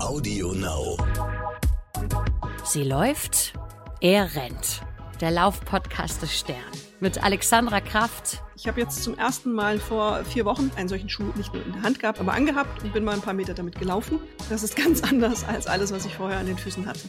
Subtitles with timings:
[0.00, 0.96] Audio Now.
[2.64, 3.52] Sie läuft,
[4.00, 4.82] er rennt.
[5.20, 6.56] Der Laufpodcast des Stern.
[7.00, 8.42] Mit Alexandra Kraft.
[8.56, 11.72] Ich habe jetzt zum ersten Mal vor vier Wochen einen solchen Schuh nicht nur in
[11.72, 14.20] der Hand gehabt, aber angehabt und bin mal ein paar Meter damit gelaufen.
[14.48, 17.08] Das ist ganz anders als alles, was ich vorher an den Füßen hatte.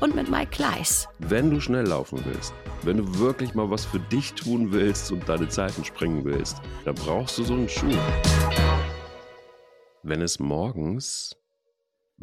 [0.00, 1.08] Und mit Mike Kleiss.
[1.20, 5.28] Wenn du schnell laufen willst, wenn du wirklich mal was für dich tun willst und
[5.28, 7.96] deine Zeiten springen willst, dann brauchst du so einen Schuh.
[10.02, 11.36] Wenn es morgens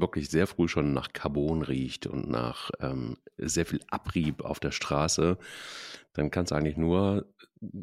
[0.01, 4.71] wirklich sehr früh schon nach Carbon riecht und nach ähm, sehr viel Abrieb auf der
[4.71, 5.37] Straße,
[6.13, 7.33] dann kann es eigentlich nur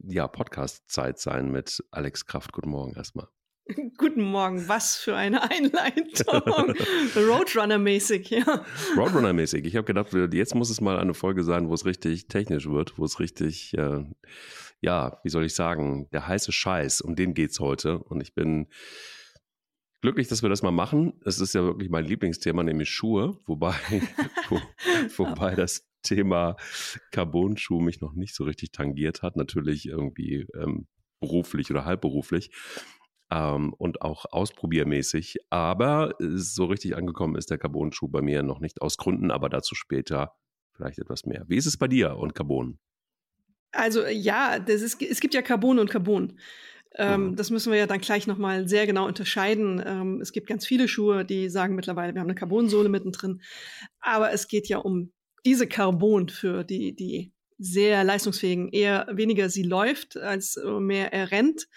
[0.07, 2.53] ja, Podcast-Zeit sein mit Alex Kraft.
[2.53, 3.29] Guten Morgen erstmal.
[3.99, 6.41] Guten Morgen, was für eine Einleitung.
[7.17, 8.65] Roadrunner-mäßig, ja.
[8.97, 9.65] Roadrunner-mäßig.
[9.65, 12.99] Ich habe gedacht, jetzt muss es mal eine Folge sein, wo es richtig technisch wird,
[12.99, 14.05] wo es richtig, äh,
[14.81, 17.99] ja, wie soll ich sagen, der heiße Scheiß, um den geht es heute.
[17.99, 18.69] Und ich bin
[20.01, 21.15] glücklich, dass wir das mal machen.
[21.25, 23.75] Es ist ja wirklich mein Lieblingsthema, nämlich Schuhe, wobei,
[24.49, 24.61] wo,
[25.17, 26.57] wobei das Thema
[27.11, 29.37] Carbon-Schuh mich noch nicht so richtig tangiert hat.
[29.37, 30.87] Natürlich irgendwie ähm,
[31.21, 32.51] beruflich oder halbberuflich
[33.31, 35.39] ähm, und auch ausprobiermäßig.
[35.51, 39.75] Aber so richtig angekommen ist der Carbon-Schuh bei mir noch nicht aus Gründen, aber dazu
[39.75, 40.35] später
[40.73, 41.45] vielleicht etwas mehr.
[41.49, 42.79] Wie ist es bei dir und Carbon?
[43.73, 46.39] Also ja, das ist, es gibt ja Carbon und Carbon.
[46.95, 47.37] Ähm, mhm.
[47.37, 49.83] Das müssen wir ja dann gleich nochmal sehr genau unterscheiden.
[49.85, 53.43] Ähm, es gibt ganz viele Schuhe, die sagen mittlerweile, wir haben eine Carbonsohle mittendrin.
[54.01, 55.13] Aber es geht ja um
[55.45, 58.69] diese Carbon für die, die sehr leistungsfähigen.
[58.71, 61.69] Eher weniger sie läuft, als äh, mehr er rennt.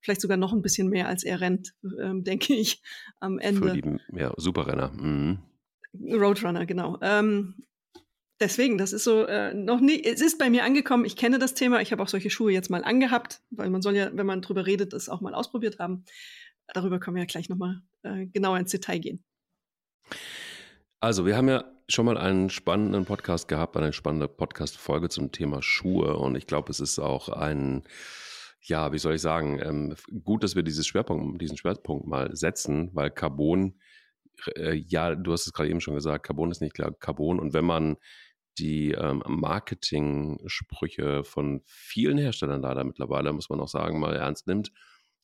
[0.00, 2.82] Vielleicht sogar noch ein bisschen mehr, als er rennt, ähm, denke ich,
[3.20, 3.70] am Ende.
[3.70, 4.90] Für die ja, Superrenner.
[4.92, 5.38] Mhm.
[6.12, 6.98] Roadrunner, genau.
[7.02, 7.54] Ähm,
[8.44, 11.54] deswegen, das ist so äh, noch nie, es ist bei mir angekommen, ich kenne das
[11.54, 14.42] Thema, ich habe auch solche Schuhe jetzt mal angehabt, weil man soll ja, wenn man
[14.42, 16.04] drüber redet, das auch mal ausprobiert haben.
[16.72, 19.24] Darüber können wir ja gleich nochmal äh, genauer ins Detail gehen.
[21.00, 25.62] Also, wir haben ja schon mal einen spannenden Podcast gehabt, eine spannende Podcast-Folge zum Thema
[25.62, 27.84] Schuhe und ich glaube, es ist auch ein,
[28.60, 32.90] ja, wie soll ich sagen, ähm, gut, dass wir dieses Schwerpunkt, diesen Schwerpunkt mal setzen,
[32.94, 33.80] weil Carbon,
[34.56, 37.52] äh, ja, du hast es gerade eben schon gesagt, Carbon ist nicht klar Carbon und
[37.52, 37.96] wenn man
[38.58, 44.72] die ähm, Marketing-Sprüche von vielen Herstellern leider mittlerweile, muss man auch sagen, mal ernst nimmt,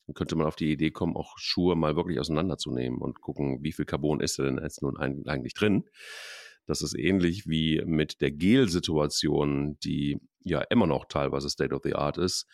[0.07, 3.71] dann könnte man auf die Idee kommen, auch Schuhe mal wirklich auseinanderzunehmen und gucken, wie
[3.71, 5.85] viel Carbon ist denn jetzt nun eigentlich drin.
[6.65, 11.95] Das ist ähnlich wie mit der Gel-Situation, die ja immer noch teilweise State of the
[11.95, 12.47] Art ist,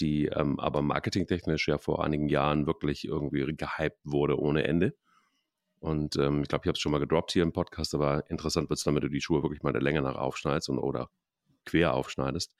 [0.00, 4.94] die ähm, aber marketingtechnisch ja vor einigen Jahren wirklich irgendwie gehypt wurde ohne Ende.
[5.80, 8.68] Und ähm, ich glaube, ich habe es schon mal gedroppt hier im Podcast, aber interessant
[8.68, 11.10] wird es dann, wenn du die Schuhe wirklich mal der Länge nach aufschneidest und, oder
[11.64, 12.52] quer aufschneidest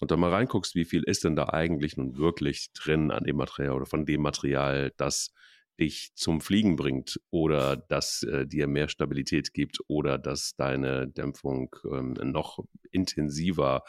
[0.00, 3.36] und dann mal reinguckst, wie viel ist denn da eigentlich nun wirklich drin an dem
[3.36, 5.32] Material oder von dem Material, das
[5.78, 11.74] dich zum Fliegen bringt oder das äh, dir mehr Stabilität gibt oder das deine Dämpfung
[11.84, 12.58] ähm, noch
[12.90, 13.84] intensiver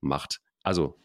[0.00, 0.40] macht.
[0.62, 1.00] Also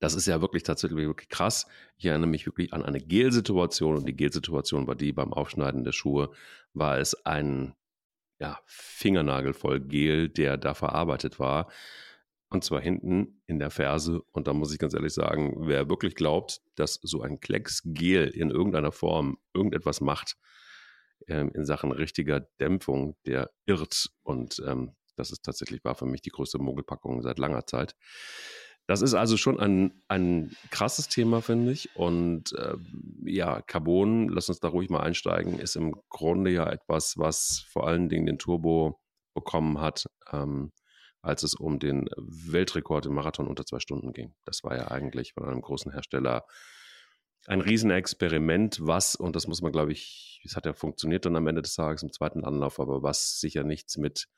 [0.00, 1.66] das ist ja wirklich tatsächlich wirklich krass.
[1.96, 5.92] Ich erinnere mich wirklich an eine Gelsituation und die Gelsituation war die beim Aufschneiden der
[5.92, 6.30] Schuhe,
[6.72, 7.74] war es ein
[8.38, 11.70] ja, Fingernagel voll Gel, der da verarbeitet war.
[12.50, 14.22] Und zwar hinten in der Ferse.
[14.32, 18.28] Und da muss ich ganz ehrlich sagen, wer wirklich glaubt, dass so ein Klecks Gel
[18.28, 20.36] in irgendeiner Form irgendetwas macht
[21.26, 24.10] ähm, in Sachen richtiger Dämpfung, der irrt.
[24.22, 27.94] Und ähm, das ist tatsächlich war für mich die größte Mogelpackung seit langer Zeit.
[28.88, 31.94] Das ist also schon ein, ein krasses Thema, finde ich.
[31.94, 32.74] Und äh,
[33.22, 37.86] ja, Carbon, lass uns da ruhig mal einsteigen, ist im Grunde ja etwas, was vor
[37.86, 38.98] allen Dingen den Turbo
[39.34, 40.72] bekommen hat, ähm,
[41.20, 44.34] als es um den Weltrekord im Marathon unter zwei Stunden ging.
[44.46, 46.46] Das war ja eigentlich von einem großen Hersteller
[47.46, 51.46] ein Riesenexperiment, was, und das muss man, glaube ich, es hat ja funktioniert dann am
[51.46, 54.28] Ende des Tages im zweiten Anlauf, aber was sicher nichts mit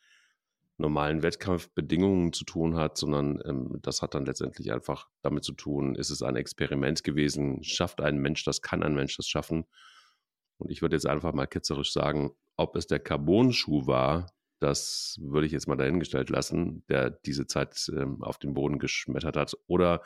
[0.81, 5.95] normalen Wettkampfbedingungen zu tun hat, sondern ähm, das hat dann letztendlich einfach damit zu tun,
[5.95, 9.67] ist es ein Experiment gewesen, schafft ein Mensch das, kann ein Mensch das schaffen?
[10.59, 15.47] Und ich würde jetzt einfach mal ketzerisch sagen, ob es der Carbon-Schuh war, das würde
[15.47, 20.03] ich jetzt mal dahingestellt lassen, der diese Zeit ähm, auf den Boden geschmettert hat, oder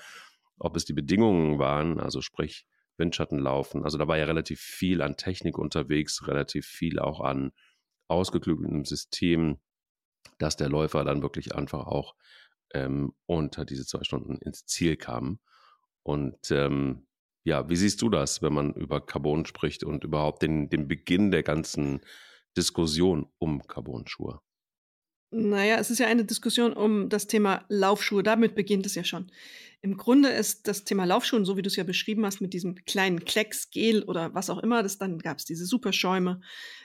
[0.58, 2.66] ob es die Bedingungen waren, also sprich
[2.96, 3.82] Windschatten laufen.
[3.82, 7.52] Also da war ja relativ viel an Technik unterwegs, relativ viel auch an
[8.06, 9.58] ausgeklügeltem System,
[10.38, 12.14] dass der Läufer dann wirklich einfach auch
[12.72, 15.38] ähm, unter diese zwei Stunden ins Ziel kam.
[16.02, 17.06] Und ähm,
[17.44, 21.30] ja, wie siehst du das, wenn man über Carbon spricht und überhaupt den, den Beginn
[21.30, 22.00] der ganzen
[22.56, 24.40] Diskussion um Carbon-Schuhe?
[25.36, 28.22] Naja, es ist ja eine Diskussion um das Thema Laufschuhe.
[28.22, 29.32] Damit beginnt es ja schon.
[29.82, 32.76] Im Grunde ist das Thema Laufschuhen, so wie du es ja beschrieben hast, mit diesem
[32.84, 36.40] kleinen Klecks, Gel oder was auch immer, das, dann gab es diese Superschäume,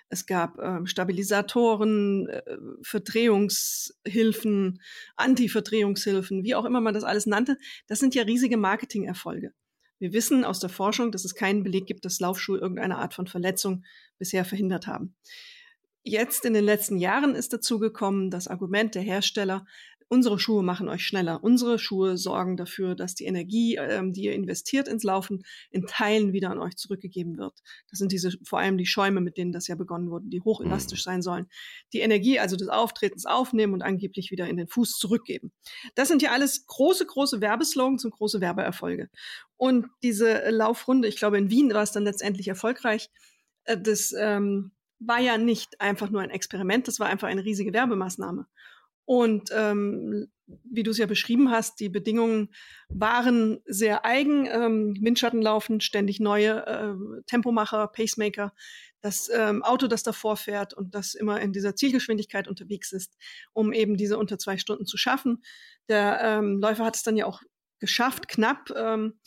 [0.10, 2.42] es gab äh, Stabilisatoren, äh,
[2.82, 4.82] Verdrehungshilfen,
[5.16, 7.56] Anti-Verdrehungshilfen, wie auch immer man das alles nannte.
[7.86, 9.54] Das sind ja riesige Marketingerfolge.
[10.00, 13.28] Wir wissen aus der Forschung, dass es keinen Beleg gibt, dass Laufschuhe irgendeine Art von
[13.28, 13.86] Verletzung
[14.18, 15.14] bisher verhindert haben.
[16.04, 19.66] Jetzt in den letzten Jahren ist dazu gekommen, das Argument der Hersteller,
[20.10, 21.44] unsere Schuhe machen euch schneller.
[21.44, 26.34] Unsere Schuhe sorgen dafür, dass die Energie, ähm, die ihr investiert ins Laufen, in Teilen
[26.34, 27.54] wieder an euch zurückgegeben wird.
[27.90, 31.06] Das sind diese, vor allem die Schäume, mit denen das ja begonnen wurde, die hochelastisch
[31.06, 31.10] mhm.
[31.12, 31.48] sein sollen.
[31.94, 35.52] Die Energie also des Auftretens aufnehmen und angeblich wieder in den Fuß zurückgeben.
[35.94, 39.10] Das sind ja alles große, große Werbeslogans und große Werbeerfolge.
[39.58, 43.10] Und diese Laufrunde, ich glaube, in Wien war es dann letztendlich erfolgreich,
[43.66, 47.74] äh, das, ähm, war ja nicht einfach nur ein Experiment, das war einfach eine riesige
[47.74, 48.46] Werbemaßnahme.
[49.06, 50.28] Und ähm,
[50.64, 52.50] wie du es ja beschrieben hast, die Bedingungen
[52.90, 54.46] waren sehr eigen.
[54.46, 58.54] Ähm, Windschatten laufen, ständig neue äh, Tempomacher, Pacemaker,
[59.02, 63.18] das ähm, Auto, das davor fährt und das immer in dieser Zielgeschwindigkeit unterwegs ist,
[63.54, 65.44] um eben diese unter zwei Stunden zu schaffen.
[65.88, 67.42] Der ähm, Läufer hat es dann ja auch
[67.80, 68.72] geschafft, knapp.
[68.76, 69.20] Ähm,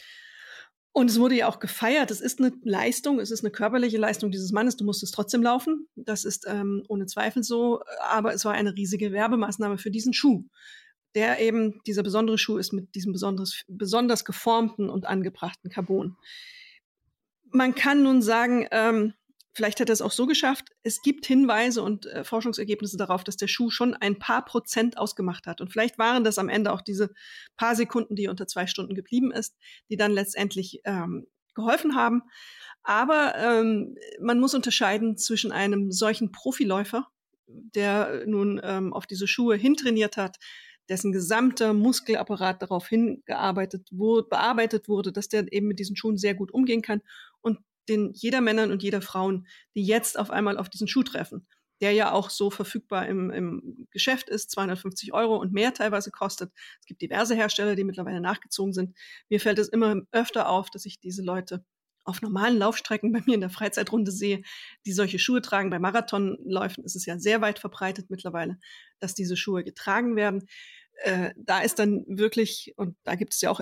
[0.93, 2.11] und es wurde ja auch gefeiert.
[2.11, 4.77] Es ist eine Leistung, es ist eine körperliche Leistung dieses Mannes.
[4.77, 5.89] Du musstest trotzdem laufen.
[5.97, 7.83] Das ist ähm, ohne Zweifel so.
[8.11, 10.45] Aber es war eine riesige Werbemaßnahme für diesen Schuh.
[11.15, 16.17] Der eben, dieser besondere Schuh ist mit diesem besonders, besonders geformten und angebrachten Carbon.
[17.51, 19.15] Man kann nun sagen, ähm,
[19.55, 20.69] Vielleicht hat er es auch so geschafft.
[20.83, 25.47] Es gibt Hinweise und äh, Forschungsergebnisse darauf, dass der Schuh schon ein paar Prozent ausgemacht
[25.47, 25.61] hat.
[25.61, 27.11] Und vielleicht waren das am Ende auch diese
[27.57, 29.55] paar Sekunden, die unter zwei Stunden geblieben ist,
[29.91, 32.23] die dann letztendlich ähm, geholfen haben.
[32.83, 37.09] Aber ähm, man muss unterscheiden zwischen einem solchen Profiläufer,
[37.47, 40.39] der nun ähm, auf diese Schuhe hintrainiert hat,
[40.89, 46.35] dessen gesamter Muskelapparat darauf hingearbeitet wurde, bearbeitet wurde, dass der eben mit diesen Schuhen sehr
[46.35, 47.03] gut umgehen kann
[47.89, 51.47] den jeder Männern und jeder Frauen, die jetzt auf einmal auf diesen Schuh treffen,
[51.81, 56.53] der ja auch so verfügbar im, im Geschäft ist, 250 Euro und mehr teilweise kostet.
[56.81, 58.97] Es gibt diverse Hersteller, die mittlerweile nachgezogen sind.
[59.29, 61.65] Mir fällt es immer öfter auf, dass ich diese Leute
[62.05, 64.43] auf normalen Laufstrecken bei mir in der Freizeitrunde sehe,
[64.87, 65.71] die solche Schuhe tragen.
[65.71, 68.59] Bei Marathonläufen ist es ja sehr weit verbreitet mittlerweile,
[68.99, 70.47] dass diese Schuhe getragen werden.
[71.03, 73.61] Äh, da ist dann wirklich, und da gibt es ja auch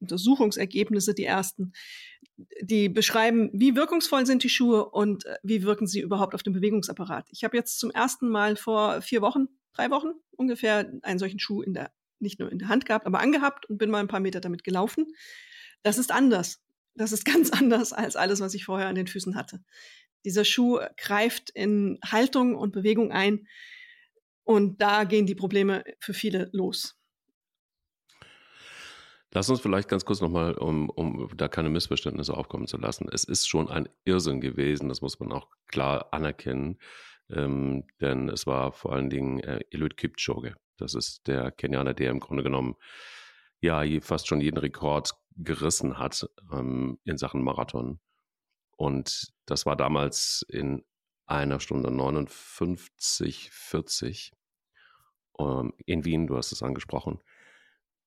[0.00, 1.72] Untersuchungsergebnisse, die ersten,
[2.60, 6.52] die beschreiben, wie wirkungsvoll sind die Schuhe und äh, wie wirken sie überhaupt auf den
[6.52, 7.28] Bewegungsapparat.
[7.30, 11.62] Ich habe jetzt zum ersten Mal vor vier Wochen, drei Wochen ungefähr einen solchen Schuh
[11.62, 14.20] in der, nicht nur in der Hand gehabt, aber angehabt und bin mal ein paar
[14.20, 15.06] Meter damit gelaufen.
[15.82, 16.62] Das ist anders.
[16.94, 19.62] Das ist ganz anders als alles, was ich vorher an den Füßen hatte.
[20.24, 23.46] Dieser Schuh greift in Haltung und Bewegung ein
[24.44, 26.96] und da gehen die Probleme für viele los.
[29.34, 33.08] Lass uns vielleicht ganz kurz nochmal, um, um da keine Missverständnisse aufkommen zu lassen.
[33.10, 36.78] Es ist schon ein Irrsinn gewesen, das muss man auch klar anerkennen,
[37.30, 40.54] ähm, denn es war vor allen Dingen äh, Eliud Kipchoge.
[40.76, 42.76] Das ist der Kenianer, der im Grunde genommen
[43.62, 48.00] ja fast schon jeden Rekord gerissen hat ähm, in Sachen Marathon.
[48.76, 50.84] Und das war damals in
[51.24, 54.32] einer Stunde 59, 40
[55.38, 57.22] ähm, in Wien, du hast es angesprochen.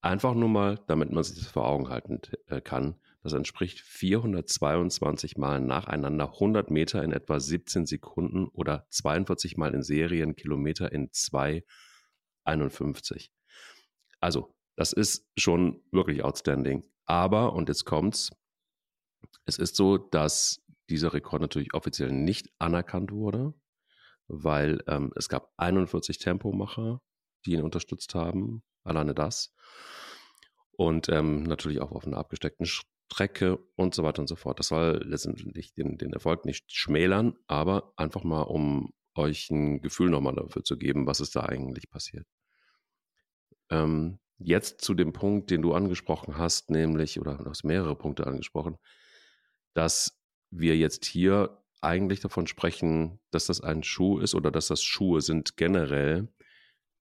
[0.06, 2.94] Einfach nur mal, damit man sich das vor Augen halten äh, kann.
[3.24, 9.81] Das entspricht 422 Mal nacheinander 100 Meter in etwa 17 Sekunden oder 42 Mal in
[9.81, 13.32] Serien Kilometer in 2,51.
[14.20, 16.86] Also, das ist schon wirklich outstanding.
[17.06, 18.30] Aber, und jetzt kommt's,
[19.46, 23.56] es ist so, dass dieser Rekord natürlich offiziell nicht anerkannt wurde,
[24.27, 27.01] weil ähm, es gab 41 Tempomacher,
[27.48, 28.62] die ihn unterstützt haben.
[28.86, 29.54] Alleine das
[30.77, 34.60] und ähm, natürlich auch auf einer abgesteckten Strecke und so weiter und so fort.
[34.60, 40.10] Das soll letztendlich den, den Erfolg nicht schmälern, aber einfach mal, um euch ein Gefühl
[40.10, 42.27] nochmal dafür zu geben, was ist da eigentlich passiert.
[43.70, 48.27] Ähm, jetzt zu dem Punkt, den du angesprochen hast, nämlich, oder du hast mehrere Punkte
[48.27, 48.77] angesprochen,
[49.74, 50.20] dass
[50.51, 55.22] wir jetzt hier eigentlich davon sprechen, dass das ein Schuh ist oder dass das Schuhe
[55.22, 56.27] sind generell,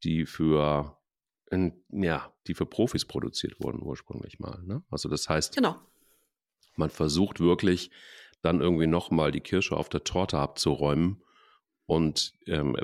[0.05, 0.97] die für
[1.51, 4.63] in, ja, die für Profis produziert wurden ursprünglich mal.
[4.65, 4.83] Ne?
[4.91, 5.77] Also das heißt, genau.
[6.77, 7.91] man versucht wirklich
[8.43, 11.23] dann irgendwie nochmal die Kirsche auf der Torte abzuräumen.
[11.87, 12.77] Und ähm,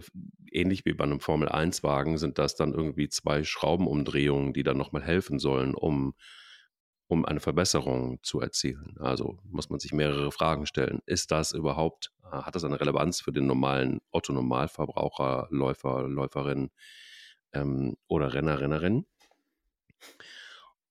[0.52, 5.38] ähnlich wie bei einem Formel-1-Wagen sind das dann irgendwie zwei Schraubenumdrehungen, die dann nochmal helfen
[5.38, 6.14] sollen, um,
[7.06, 8.96] um eine Verbesserung zu erzielen.
[8.98, 11.00] Also muss man sich mehrere Fragen stellen.
[11.06, 16.70] Ist das überhaupt, hat das eine Relevanz für den normalen Otto-Normalverbraucher, Läufer, Läuferin?
[17.52, 19.06] Ähm, oder Renner, Rennerin.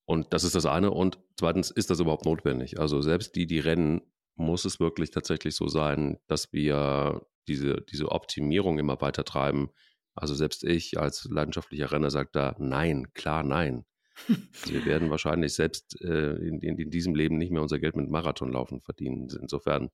[0.06, 0.92] Und das ist das eine.
[0.92, 2.80] Und zweitens, ist das überhaupt notwendig?
[2.80, 4.02] Also selbst die, die rennen,
[4.36, 9.70] muss es wirklich tatsächlich so sein, dass wir diese, diese Optimierung immer weiter treiben.
[10.16, 13.86] Also selbst ich als leidenschaftlicher Renner sage da nein, klar nein.
[14.28, 17.96] Also wir werden wahrscheinlich selbst äh, in, in, in, diesem Leben nicht mehr unser Geld
[17.96, 19.30] mit Marathonlaufen verdienen.
[19.42, 19.90] Insofern,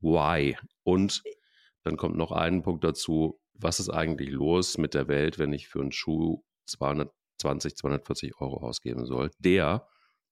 [0.00, 0.56] why?
[0.84, 1.22] Und
[1.82, 5.68] dann kommt noch ein Punkt dazu, was ist eigentlich los mit der Welt, wenn ich
[5.68, 9.88] für einen Schuh 220, 240 Euro ausgeben soll, der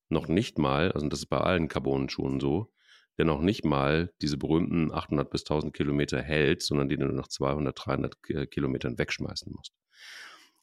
[0.08, 2.72] noch nicht mal, also das ist bei allen Carbonenschuhen so,
[3.18, 7.28] der noch nicht mal diese berühmten 800 bis 1000 Kilometer hält, sondern den du nach
[7.28, 9.72] 200, 300 Kilometern wegschmeißen musst.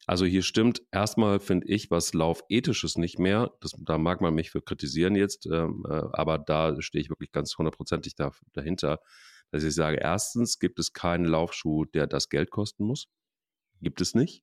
[0.06, 3.52] Also hier stimmt erstmal, finde ich, was Laufethisches nicht mehr.
[3.60, 7.30] Das, da mag man mich für kritisieren jetzt, ähm, äh, aber da stehe ich wirklich
[7.30, 8.98] ganz hundertprozentig da, dahinter,
[9.52, 13.08] dass ich sage, erstens gibt es keinen Laufschuh, der das Geld kosten muss.
[13.80, 14.42] Gibt es nicht.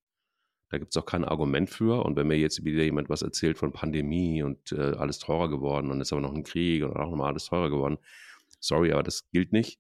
[0.70, 2.06] Da gibt es auch kein Argument für.
[2.06, 5.90] Und wenn mir jetzt wieder jemand was erzählt von Pandemie und äh, alles teurer geworden
[5.90, 7.98] und ist aber noch ein Krieg und auch nochmal alles teurer geworden,
[8.60, 9.80] sorry, aber das gilt nicht.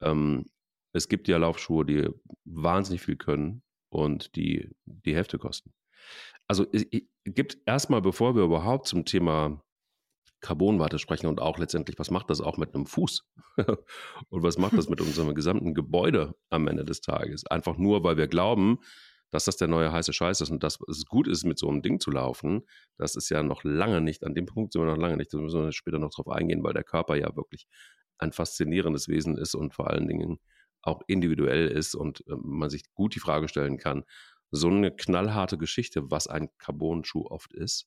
[0.00, 0.46] Ähm,
[0.92, 2.08] es gibt ja Laufschuhe, die
[2.44, 5.74] wahnsinnig viel können und die die Hälfte kosten.
[6.46, 6.86] Also es
[7.24, 9.62] gibt erstmal, bevor wir überhaupt zum Thema
[10.40, 13.24] Carbonwarte sprechen und auch letztendlich, was macht das auch mit einem Fuß?
[14.28, 17.46] und was macht das mit unserem gesamten Gebäude am Ende des Tages?
[17.46, 18.78] Einfach nur, weil wir glauben,
[19.30, 21.82] dass das der neue heiße Scheiß ist und dass es gut ist, mit so einem
[21.82, 22.62] Ding zu laufen,
[22.96, 25.38] das ist ja noch lange nicht, an dem Punkt sind wir noch lange nicht, da
[25.38, 27.66] müssen wir später noch drauf eingehen, weil der Körper ja wirklich
[28.18, 30.38] ein faszinierendes Wesen ist und vor allen Dingen
[30.82, 34.04] auch individuell ist und äh, man sich gut die Frage stellen kann,
[34.50, 37.86] so eine knallharte Geschichte, was ein Carbon-Schuh oft ist,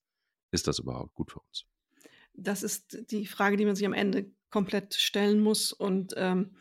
[0.51, 1.65] ist das überhaupt gut für uns?
[2.33, 6.51] Das ist die Frage, die man sich am Ende komplett stellen muss und ähm,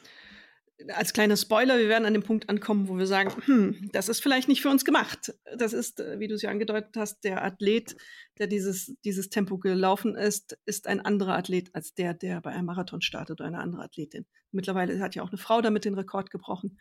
[0.88, 4.22] als kleiner Spoiler, wir werden an dem Punkt ankommen, wo wir sagen, hm, das ist
[4.22, 5.34] vielleicht nicht für uns gemacht.
[5.56, 7.96] Das ist, äh, wie du es ja angedeutet hast, der Athlet,
[8.38, 12.66] der dieses, dieses Tempo gelaufen ist, ist ein anderer Athlet als der, der bei einem
[12.66, 14.26] Marathon startet oder eine andere Athletin.
[14.52, 16.78] Mittlerweile hat ja auch eine Frau damit den Rekord gebrochen.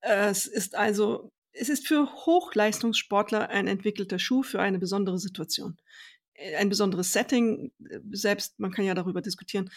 [0.00, 5.76] Es ist also, es ist für Hochleistungssportler ein entwickelter Schuh für eine besondere Situation.
[6.56, 7.72] Ein besonderes Setting,
[8.12, 9.70] selbst, man kann ja darüber diskutieren,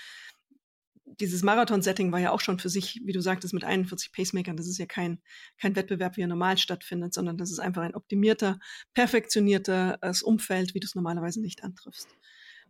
[1.20, 4.56] dieses Marathon-Setting war ja auch schon für sich, wie du sagtest, mit 41 Pacemakern.
[4.56, 5.22] Das ist ja kein,
[5.58, 8.60] kein Wettbewerb, wie er normal stattfindet, sondern das ist einfach ein optimierter,
[8.94, 12.08] perfektionierter Umfeld, wie du es normalerweise nicht antriffst.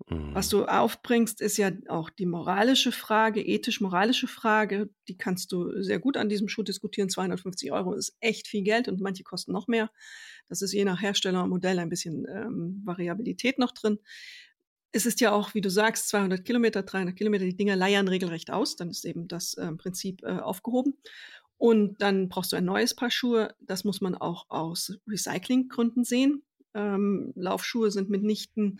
[0.09, 0.33] Mhm.
[0.33, 4.89] Was du aufbringst, ist ja auch die moralische Frage, ethisch-moralische Frage.
[5.07, 7.09] Die kannst du sehr gut an diesem Schuh diskutieren.
[7.09, 9.91] 250 Euro ist echt viel Geld und manche kosten noch mehr.
[10.47, 13.99] Das ist je nach Hersteller und Modell ein bisschen ähm, Variabilität noch drin
[14.91, 18.51] es ist ja auch, wie du sagst, 200 Kilometer, 300 Kilometer, die Dinger leiern regelrecht
[18.51, 18.75] aus.
[18.75, 20.97] Dann ist eben das äh, Prinzip äh, aufgehoben.
[21.57, 23.55] Und dann brauchst du ein neues Paar Schuhe.
[23.61, 26.43] Das muss man auch aus Recyclinggründen sehen.
[26.73, 28.79] Ähm, Laufschuhe sind mitnichten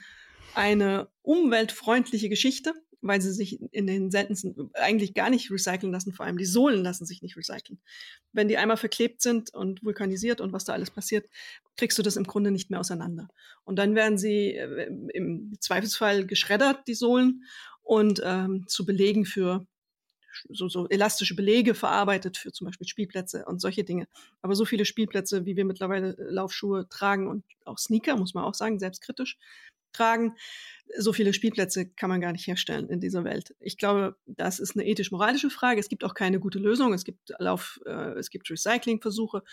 [0.55, 6.13] eine umweltfreundliche Geschichte weil sie sich in den seltensten eigentlich gar nicht recyceln lassen.
[6.13, 7.79] Vor allem die Sohlen lassen sich nicht recyceln.
[8.31, 11.27] Wenn die einmal verklebt sind und vulkanisiert und was da alles passiert,
[11.77, 13.27] kriegst du das im Grunde nicht mehr auseinander.
[13.63, 17.43] Und dann werden sie äh, im Zweifelsfall geschreddert, die Sohlen,
[17.83, 19.65] und ähm, zu Belegen für
[20.49, 24.07] so, so elastische Belege verarbeitet für zum Beispiel Spielplätze und solche Dinge.
[24.41, 28.45] Aber so viele Spielplätze, wie wir mittlerweile äh, Laufschuhe tragen und auch Sneaker, muss man
[28.45, 29.39] auch sagen, selbstkritisch,
[29.93, 30.35] tragen.
[30.97, 33.55] So viele Spielplätze kann man gar nicht herstellen in dieser Welt.
[33.59, 35.79] Ich glaube, das ist eine ethisch-moralische Frage.
[35.79, 36.93] Es gibt auch keine gute Lösung.
[36.93, 39.43] Es gibt Lauf, äh, es gibt Recyclingversuche.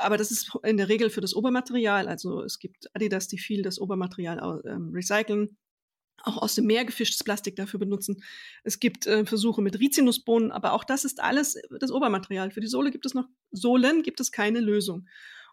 [0.00, 2.08] Aber das ist in der Regel für das Obermaterial.
[2.08, 5.56] Also es gibt Adidas, die viel das Obermaterial ähm, recyceln,
[6.22, 8.22] auch aus dem Meer gefischtes Plastik dafür benutzen.
[8.64, 12.50] Es gibt äh, Versuche mit Rizinusbohnen, aber auch das ist alles das Obermaterial.
[12.50, 15.06] Für die Sohle gibt es noch Sohlen, gibt es keine Lösung.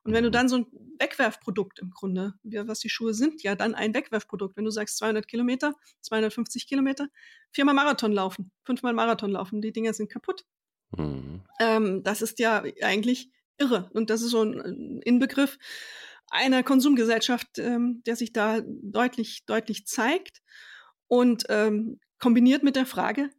[0.04, 0.34] Und wenn du mhm.
[0.34, 0.68] dann so ein
[1.00, 4.58] Wegwerfprodukt im Grunde, was die Schuhe sind, ja dann ein Wegwerfprodukt.
[4.58, 7.08] Wenn du sagst 200 Kilometer, 250 Kilometer,
[7.52, 10.46] viermal Marathon laufen, fünfmal Marathon laufen, die Dinger sind kaputt.
[10.98, 11.44] Mhm.
[11.60, 13.90] Ähm, das ist ja eigentlich irre.
[13.94, 15.58] Und das ist so ein Inbegriff
[16.30, 20.42] einer Konsumgesellschaft, ähm, der sich da deutlich, deutlich zeigt.
[21.08, 23.30] Und ähm, kombiniert mit der Frage,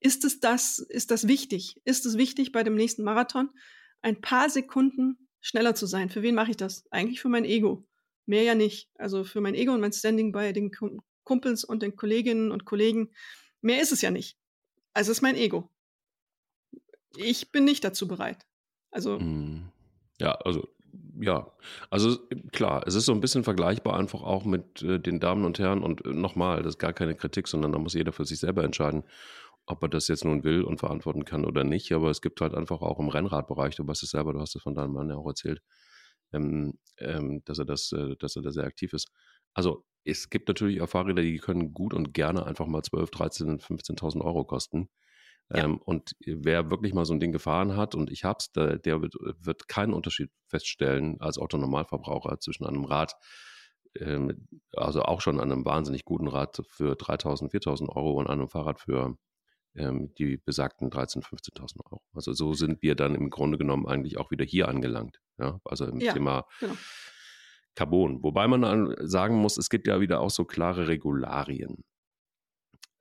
[0.00, 1.80] ist es das, ist das wichtig?
[1.84, 3.50] Ist es wichtig bei dem nächsten Marathon,
[4.02, 6.08] ein paar Sekunden schneller zu sein.
[6.08, 6.90] Für wen mache ich das?
[6.90, 7.86] Eigentlich für mein Ego.
[8.24, 8.88] Mehr ja nicht.
[8.94, 10.72] Also für mein Ego und mein Standing bei den
[11.22, 13.10] Kumpels und den Kolleginnen und Kollegen.
[13.60, 14.38] Mehr ist es ja nicht.
[14.94, 15.70] Also ist mein Ego.
[17.16, 18.46] Ich bin nicht dazu bereit.
[18.90, 19.18] Also.
[19.18, 19.68] Mhm.
[20.18, 20.66] Ja, also
[21.20, 21.50] ja,
[21.90, 22.18] also
[22.52, 25.82] klar, es ist so ein bisschen vergleichbar einfach auch mit äh, den Damen und Herren
[25.82, 28.64] und äh, nochmal, das ist gar keine Kritik, sondern da muss jeder für sich selber
[28.64, 29.04] entscheiden,
[29.66, 31.92] ob er das jetzt nun will und verantworten kann oder nicht.
[31.92, 34.62] Aber es gibt halt einfach auch im Rennradbereich, du weißt es selber, du hast es
[34.62, 35.62] von deinem Mann ja auch erzählt,
[36.32, 39.10] ähm, ähm, dass er das, äh, dass er da sehr aktiv ist.
[39.54, 43.60] Also es gibt natürlich auch Fahrräder, die können gut und gerne einfach mal 12, 13,
[43.60, 44.88] 15.000 Euro kosten.
[45.50, 45.64] Ja.
[45.64, 49.02] Ähm, und wer wirklich mal so ein Ding gefahren hat, und ich hab's, der, der
[49.02, 53.14] wird, wird, keinen Unterschied feststellen als Autonormalverbraucher zwischen einem Rad,
[54.00, 58.48] ähm, also auch schon an einem wahnsinnig guten Rad für 3.000, 4.000 Euro und einem
[58.48, 59.16] Fahrrad für
[59.76, 62.02] ähm, die besagten 13.000, 15.000 Euro.
[62.14, 65.20] Also so sind wir dann im Grunde genommen eigentlich auch wieder hier angelangt.
[65.38, 65.60] Ja?
[65.64, 66.74] Also im ja, Thema genau.
[67.74, 68.22] Carbon.
[68.22, 71.84] Wobei man dann sagen muss, es gibt ja wieder auch so klare Regularien.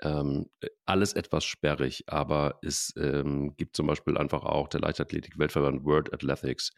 [0.03, 0.49] Ähm,
[0.85, 6.71] alles etwas sperrig, aber es ähm, gibt zum Beispiel einfach auch der Leichtathletik-Weltverband World Athletics,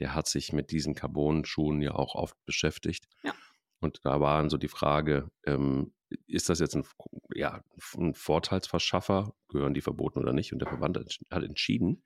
[0.00, 3.06] der hat sich mit diesen Carbon-Schuhen ja auch oft beschäftigt.
[3.22, 3.32] Ja.
[3.80, 5.94] Und da waren so die Frage, ähm,
[6.26, 6.84] ist das jetzt ein,
[7.34, 7.62] ja,
[7.96, 9.34] ein Vorteilsverschaffer?
[9.48, 10.52] Gehören die verboten oder nicht?
[10.52, 12.02] Und der Verband hat entschieden,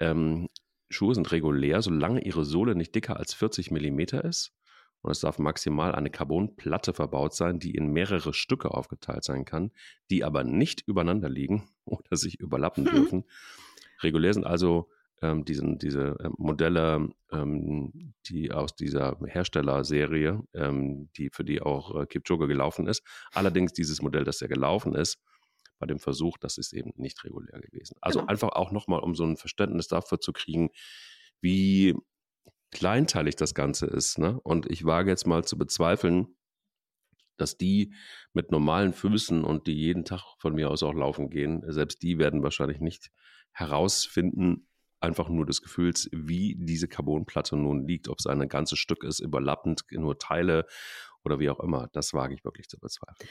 [0.00, 0.48] ähm,
[0.88, 4.52] Schuhe sind regulär, solange ihre Sohle nicht dicker als 40 Millimeter ist.
[5.02, 9.70] Und es darf maximal eine Carbonplatte verbaut sein, die in mehrere Stücke aufgeteilt sein kann,
[10.10, 12.90] die aber nicht übereinander liegen oder sich überlappen mhm.
[12.90, 13.24] dürfen.
[14.02, 14.88] Regulär sind also
[15.22, 22.02] ähm, diesen, diese äh, Modelle, ähm, die aus dieser Herstellerserie, ähm, die für die auch
[22.02, 23.02] äh, Kipchoge gelaufen ist.
[23.32, 25.18] Allerdings dieses Modell, das ja gelaufen ist,
[25.78, 27.96] bei dem Versuch, das ist eben nicht regulär gewesen.
[28.00, 28.30] Also genau.
[28.30, 30.70] einfach auch nochmal, um so ein Verständnis dafür zu kriegen,
[31.40, 31.94] wie
[32.72, 34.18] kleinteilig das Ganze ist.
[34.18, 34.40] Ne?
[34.42, 36.36] Und ich wage jetzt mal zu bezweifeln,
[37.36, 37.94] dass die
[38.32, 42.18] mit normalen Füßen und die jeden Tag von mir aus auch laufen gehen, selbst die
[42.18, 43.10] werden wahrscheinlich nicht
[43.52, 44.68] herausfinden,
[45.00, 49.20] einfach nur des Gefühls, wie diese Carbonplatte nun liegt, ob es ein ganzes Stück ist,
[49.20, 50.66] überlappend, nur Teile
[51.24, 51.88] oder wie auch immer.
[51.92, 53.28] Das wage ich wirklich zu bezweifeln.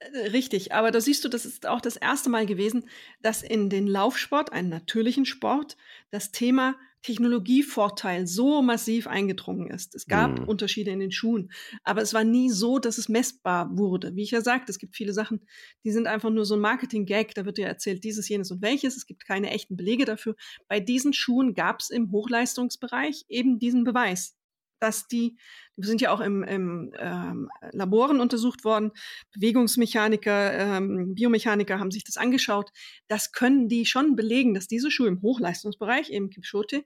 [0.00, 2.88] Äh, richtig, aber da siehst du, das ist auch das erste Mal gewesen,
[3.20, 5.76] dass in den Laufsport, einen natürlichen Sport,
[6.10, 9.94] das Thema Technologievorteil so massiv eingedrungen ist.
[9.94, 10.48] Es gab mhm.
[10.48, 14.16] Unterschiede in den Schuhen, aber es war nie so, dass es messbar wurde.
[14.16, 15.42] Wie ich ja sagte, es gibt viele Sachen,
[15.84, 17.34] die sind einfach nur so ein Marketing-Gag.
[17.34, 18.96] Da wird dir erzählt, dieses, jenes und welches.
[18.96, 20.34] Es gibt keine echten Belege dafür.
[20.66, 24.33] Bei diesen Schuhen gab es im Hochleistungsbereich eben diesen Beweis
[24.80, 25.36] dass die,
[25.76, 28.92] wir sind ja auch im, im ähm, Laboren untersucht worden,
[29.32, 32.70] Bewegungsmechaniker, ähm, Biomechaniker haben sich das angeschaut.
[33.08, 36.84] Das können die schon belegen, dass diese Schuhe im Hochleistungsbereich, eben Kipchoge,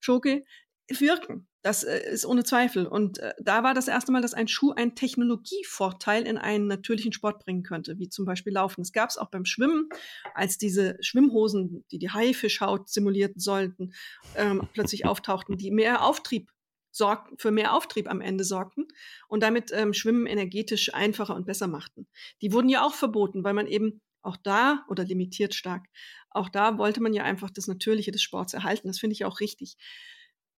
[0.00, 0.44] Schoke,
[0.88, 1.48] wirken.
[1.62, 2.86] Das äh, ist ohne Zweifel.
[2.86, 7.12] Und äh, da war das erste Mal, dass ein Schuh einen Technologievorteil in einen natürlichen
[7.12, 8.82] Sport bringen könnte, wie zum Beispiel Laufen.
[8.82, 9.88] Es gab es auch beim Schwimmen,
[10.34, 13.94] als diese Schwimmhosen, die die Haifischhaut simulieren sollten,
[14.36, 16.50] ähm, plötzlich auftauchten, die mehr Auftrieb
[16.94, 18.86] sorg für mehr Auftrieb am Ende sorgten
[19.28, 22.06] und damit ähm, Schwimmen energetisch einfacher und besser machten.
[22.40, 25.86] Die wurden ja auch verboten, weil man eben auch da oder limitiert stark.
[26.30, 28.86] Auch da wollte man ja einfach das Natürliche des Sports erhalten.
[28.86, 29.76] Das finde ich auch richtig.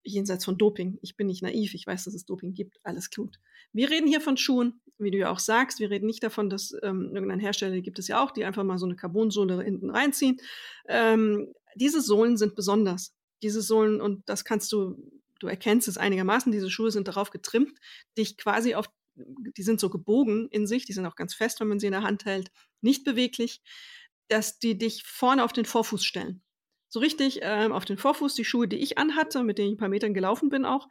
[0.04, 0.98] Jenseits von Doping.
[1.02, 1.74] Ich bin nicht naiv.
[1.74, 2.78] Ich weiß, dass es Doping gibt.
[2.84, 3.38] Alles gut.
[3.72, 5.80] Wir reden hier von Schuhen, wie du ja auch sagst.
[5.80, 8.78] Wir reden nicht davon, dass ähm, irgendein Hersteller, gibt es ja auch, die einfach mal
[8.78, 10.36] so eine Carbonsohle hinten reinziehen.
[10.86, 13.14] Ähm, diese Sohlen sind besonders.
[13.42, 14.96] Diese Sohlen, und das kannst du
[15.40, 17.78] du erkennst es einigermaßen, diese Schuhe sind darauf getrimmt,
[18.16, 21.68] dich quasi auf, die sind so gebogen in sich, die sind auch ganz fest, wenn
[21.68, 23.62] man sie in der Hand hält, nicht beweglich,
[24.28, 26.42] dass die dich vorne auf den Vorfuß stellen.
[26.88, 29.78] So richtig ähm, auf den Vorfuß, die Schuhe, die ich anhatte, mit denen ich ein
[29.78, 30.88] paar Metern gelaufen bin auch,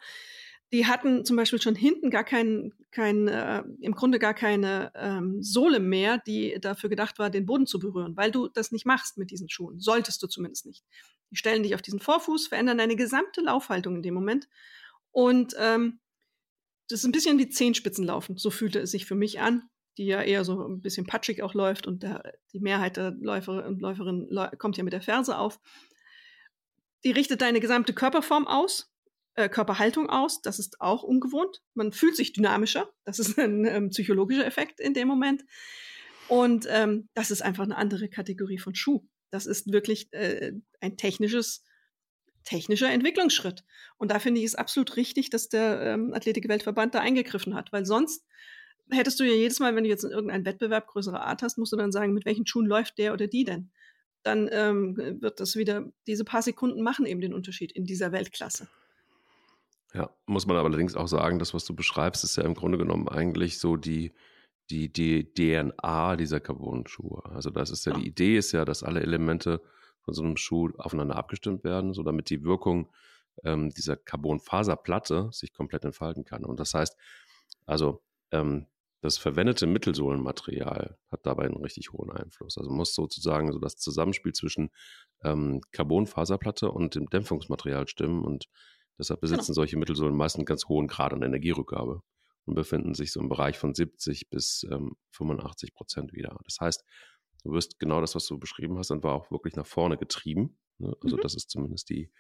[0.71, 5.41] die hatten zum Beispiel schon hinten gar keinen, kein, äh, im Grunde gar keine ähm,
[5.41, 9.17] Sohle mehr, die dafür gedacht war, den Boden zu berühren, weil du das nicht machst
[9.17, 9.79] mit diesen Schuhen.
[9.79, 10.84] Solltest du zumindest nicht.
[11.31, 14.47] Die stellen dich auf diesen Vorfuß, verändern deine gesamte Laufhaltung in dem Moment.
[15.11, 15.99] Und ähm,
[16.89, 18.38] das ist ein bisschen wie Zehenspitzenlaufen.
[18.38, 21.53] So fühlte es sich für mich an, die ja eher so ein bisschen patschig auch
[21.53, 25.59] läuft und der, die Mehrheit der Läufer und Läuferinnen kommt ja mit der Ferse auf.
[27.03, 28.91] Die richtet deine gesamte Körperform aus,
[29.35, 30.41] äh, Körperhaltung aus.
[30.41, 31.61] Das ist auch ungewohnt.
[31.73, 32.89] Man fühlt sich dynamischer.
[33.03, 35.43] Das ist ein ähm, psychologischer Effekt in dem Moment.
[36.27, 39.05] Und ähm, das ist einfach eine andere Kategorie von Schuh.
[39.31, 41.63] Das ist wirklich äh, ein technisches,
[42.43, 43.63] technischer Entwicklungsschritt.
[43.97, 47.85] Und da finde ich es absolut richtig, dass der ähm, Athletik-Weltverband da eingegriffen hat, weil
[47.85, 48.25] sonst
[48.91, 51.73] hättest du ja jedes Mal, wenn du jetzt in irgendeinen Wettbewerb größerer Art hast, musst
[51.73, 53.71] du dann sagen, mit welchen Schuhen läuft der oder die denn?
[54.23, 58.67] Dann ähm, wird das wieder, diese paar Sekunden machen eben den Unterschied in dieser Weltklasse.
[59.93, 63.07] Ja, muss man allerdings auch sagen, das, was du beschreibst, ist ja im Grunde genommen
[63.07, 64.13] eigentlich so die,
[64.69, 67.23] die, die DNA dieser Carbon-Schuhe.
[67.25, 69.62] Also das ist ja, die Idee ist ja, dass alle Elemente
[70.01, 72.91] von so einem Schuh aufeinander abgestimmt werden, so damit die Wirkung
[73.43, 76.45] ähm, dieser Carbonfaserplatte sich komplett entfalten kann.
[76.45, 76.95] Und das heißt,
[77.65, 78.01] also
[78.32, 78.67] ähm,
[79.01, 82.58] das verwendete Mittelsohlenmaterial hat dabei einen richtig hohen Einfluss.
[82.58, 84.71] Also muss sozusagen so das Zusammenspiel zwischen
[85.23, 88.49] ähm, Carbonfaserplatte und dem Dämpfungsmaterial stimmen und
[88.97, 89.56] Deshalb besitzen genau.
[89.56, 92.01] solche Mittelsohlen meist einen ganz hohen Grad an Energierückgabe
[92.45, 96.38] und befinden sich so im Bereich von 70 bis ähm, 85 Prozent wieder.
[96.45, 96.84] Das heißt,
[97.43, 100.58] du wirst genau das, was du beschrieben hast, dann war auch wirklich nach vorne getrieben.
[100.77, 100.95] Ne?
[101.01, 101.21] Also mhm.
[101.21, 102.12] das ist zumindest die,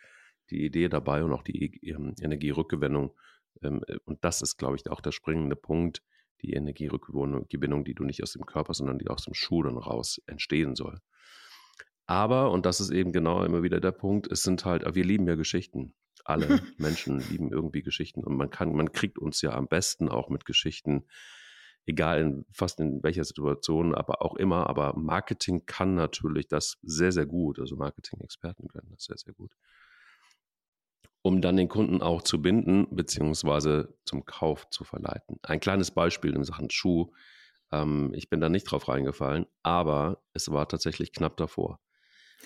[0.49, 3.15] die Idee dabei und auch die ähm, Energierückgewinnung.
[3.61, 6.03] Ähm, äh, und das ist, glaube ich, auch der springende Punkt,
[6.41, 10.21] die Energierückgewinnung, die du nicht aus dem Körper, sondern die aus dem Schuh dann raus
[10.25, 10.99] entstehen soll.
[12.07, 15.27] Aber, und das ist eben genau immer wieder der Punkt, es sind halt, wir lieben
[15.27, 15.95] ja Geschichten.
[16.25, 20.29] Alle Menschen lieben irgendwie Geschichten und man kann, man kriegt uns ja am besten auch
[20.29, 21.05] mit Geschichten,
[21.85, 24.67] egal in fast in welcher Situation, aber auch immer.
[24.67, 27.59] Aber Marketing kann natürlich das sehr, sehr gut.
[27.59, 29.55] Also Marketing-Experten können das sehr, sehr gut.
[31.21, 35.39] Um dann den Kunden auch zu binden, beziehungsweise zum Kauf zu verleiten.
[35.43, 37.11] Ein kleines Beispiel in Sachen Schuh.
[37.71, 41.79] Ähm, ich bin da nicht drauf reingefallen, aber es war tatsächlich knapp davor.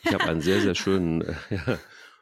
[0.04, 1.80] Ich habe einen sehr, sehr schönen, äh, ja,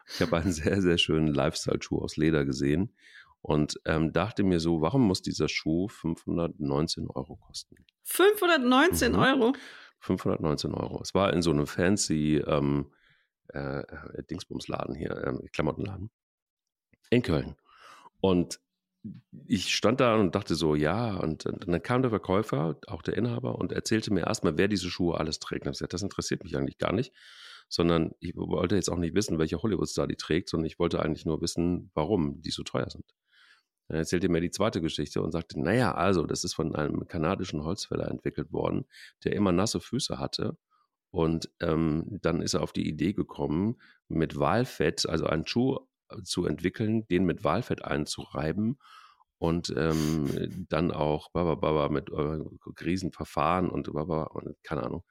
[0.07, 2.93] ich habe einen sehr, sehr schönen Lifestyle-Schuh aus Leder gesehen
[3.41, 7.77] und ähm, dachte mir so, warum muss dieser Schuh 519 Euro kosten?
[8.03, 9.19] 519 mhm.
[9.19, 9.53] Euro?
[9.99, 11.01] 519 Euro.
[11.01, 12.91] Es war in so einem fancy ähm,
[13.53, 16.11] äh, äh, Dingsbumsladen hier, äh, Klamottenladen
[17.09, 17.55] in Köln.
[18.19, 18.59] Und
[19.45, 23.15] ich stand da und dachte so, ja, und, und, dann kam der Verkäufer, auch der
[23.15, 25.65] Inhaber, und erzählte mir erstmal, wer diese Schuhe alles trägt.
[25.65, 27.13] Und ich gesagt, das interessiert mich eigentlich gar nicht
[27.69, 31.25] sondern ich wollte jetzt auch nicht wissen, welcher Hollywood-Star die trägt, sondern ich wollte eigentlich
[31.25, 33.05] nur wissen, warum die so teuer sind.
[33.87, 37.07] Dann erzählte er mir die zweite Geschichte und sagte, naja, also, das ist von einem
[37.07, 38.85] kanadischen Holzfäller entwickelt worden,
[39.23, 40.57] der immer nasse Füße hatte.
[41.11, 43.77] Und ähm, dann ist er auf die Idee gekommen,
[44.09, 48.77] mit Walfett, also einen Schuh äh, zu entwickeln, den mit Walfett einzureiben
[49.39, 52.39] und ähm, dann auch baba, baba, mit äh,
[52.83, 55.03] Riesenverfahren und, baba, und keine Ahnung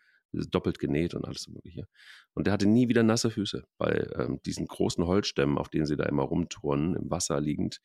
[0.44, 1.86] doppelt genäht und alles Mögliche.
[2.34, 5.96] Und der hatte nie wieder nasse Füße bei ähm, diesen großen Holzstämmen, auf denen sie
[5.96, 7.80] da immer rumturnen, im Wasser liegend.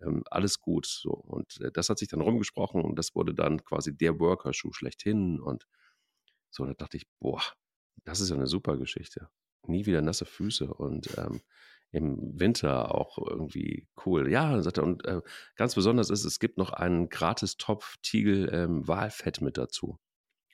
[0.00, 0.86] Ähm, alles gut.
[0.86, 1.10] So.
[1.10, 5.40] Und äh, das hat sich dann rumgesprochen und das wurde dann quasi der Worker-Schuh schlechthin.
[5.40, 5.66] Und
[6.50, 7.42] so, da dachte ich, boah,
[8.04, 9.28] das ist ja eine super Geschichte.
[9.66, 11.40] Nie wieder nasse Füße und ähm,
[11.94, 14.30] im Winter auch irgendwie cool.
[14.30, 15.22] Ja, sagt er, und äh,
[15.54, 19.98] ganz besonders ist, es gibt noch einen gratis Topf Tiegel ähm, Walfett mit dazu.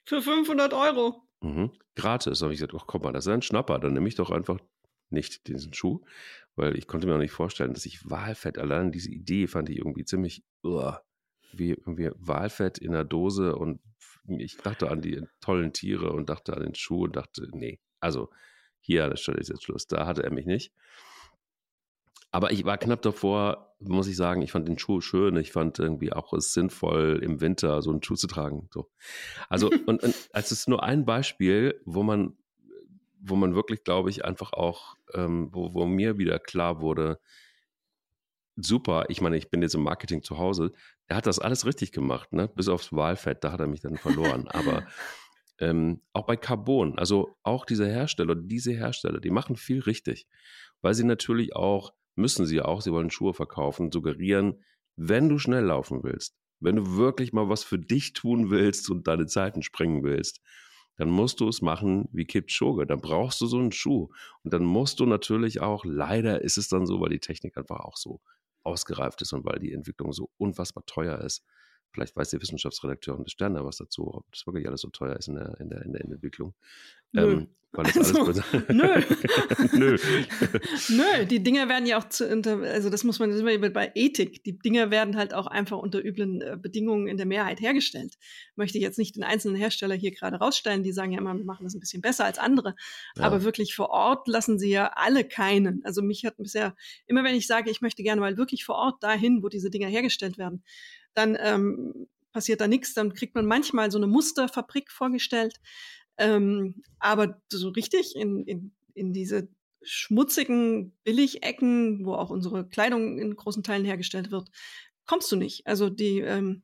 [0.05, 1.27] Für 500 Euro.
[1.41, 1.71] Mhm.
[1.95, 2.41] Gratis.
[2.41, 3.79] habe ich gesagt, ach komm mal, das ist ein Schnapper.
[3.79, 4.59] Dann nehme ich doch einfach
[5.09, 6.01] nicht diesen Schuh,
[6.55, 9.77] weil ich konnte mir auch nicht vorstellen, dass ich Walfett, allein diese Idee fand ich
[9.77, 10.93] irgendwie ziemlich, uh,
[11.51, 13.81] wie irgendwie Walfett in der Dose und
[14.27, 18.29] ich dachte an die tollen Tiere und dachte an den Schuh und dachte, nee, also
[18.79, 19.87] hier an der Stelle ist jetzt Schluss.
[19.87, 20.73] Da hatte er mich nicht.
[22.31, 25.35] Aber ich war knapp davor, muss ich sagen, ich fand den Schuh schön.
[25.35, 28.69] Ich fand irgendwie auch es sinnvoll, im Winter so einen Schuh zu tragen.
[28.71, 28.89] So.
[29.49, 32.37] Also, und, und als ist nur ein Beispiel, wo man,
[33.19, 37.19] wo man wirklich, glaube ich, einfach auch, ähm, wo, wo mir wieder klar wurde,
[38.55, 40.71] super, ich meine, ich bin jetzt im Marketing zu Hause,
[41.07, 42.47] er hat das alles richtig gemacht, ne?
[42.47, 44.47] Bis aufs Wahlfett, da hat er mich dann verloren.
[44.47, 44.87] Aber
[45.59, 50.27] ähm, auch bei Carbon, also auch diese Hersteller, diese Hersteller, die machen viel richtig,
[50.81, 54.63] weil sie natürlich auch müssen sie auch, sie wollen Schuhe verkaufen, suggerieren,
[54.95, 59.07] wenn du schnell laufen willst, wenn du wirklich mal was für dich tun willst und
[59.07, 60.41] deine Zeiten springen willst,
[60.97, 62.85] dann musst du es machen wie Kipchoge.
[62.85, 64.09] Dann brauchst du so einen Schuh.
[64.43, 67.79] Und dann musst du natürlich auch, leider ist es dann so, weil die Technik einfach
[67.79, 68.21] auch so
[68.63, 71.43] ausgereift ist und weil die Entwicklung so unfassbar teuer ist.
[71.93, 75.27] Vielleicht weiß der Wissenschaftsredakteur des Sterne was dazu, ob das wirklich alles so teuer ist
[75.27, 76.53] in der, in der, in der Entwicklung.
[77.15, 79.01] Ähm, weil das also, alles nö.
[79.73, 79.97] nö.
[80.89, 84.43] nö, die Dinger werden ja auch zu, also das muss man, das ist bei Ethik,
[84.43, 88.15] die Dinger werden halt auch einfach unter üblen äh, Bedingungen in der Mehrheit hergestellt.
[88.57, 91.45] Möchte ich jetzt nicht den einzelnen Hersteller hier gerade rausstellen, die sagen ja immer, wir
[91.45, 92.75] machen das ein bisschen besser als andere.
[93.15, 93.23] Ja.
[93.23, 95.81] Aber wirklich vor Ort lassen sie ja alle keinen.
[95.85, 96.75] Also mich hat bisher,
[97.07, 99.87] immer wenn ich sage, ich möchte gerne mal wirklich vor Ort dahin, wo diese Dinger
[99.87, 100.61] hergestellt werden,
[101.13, 102.93] dann ähm, passiert da nichts.
[102.93, 105.59] Dann kriegt man manchmal so eine Musterfabrik vorgestellt.
[106.17, 109.49] Ähm, aber so richtig in, in, in diese
[109.83, 114.49] schmutzigen Billigecken, wo auch unsere Kleidung in großen Teilen hergestellt wird,
[115.05, 115.65] kommst du nicht.
[115.65, 116.61] Also die, ähm,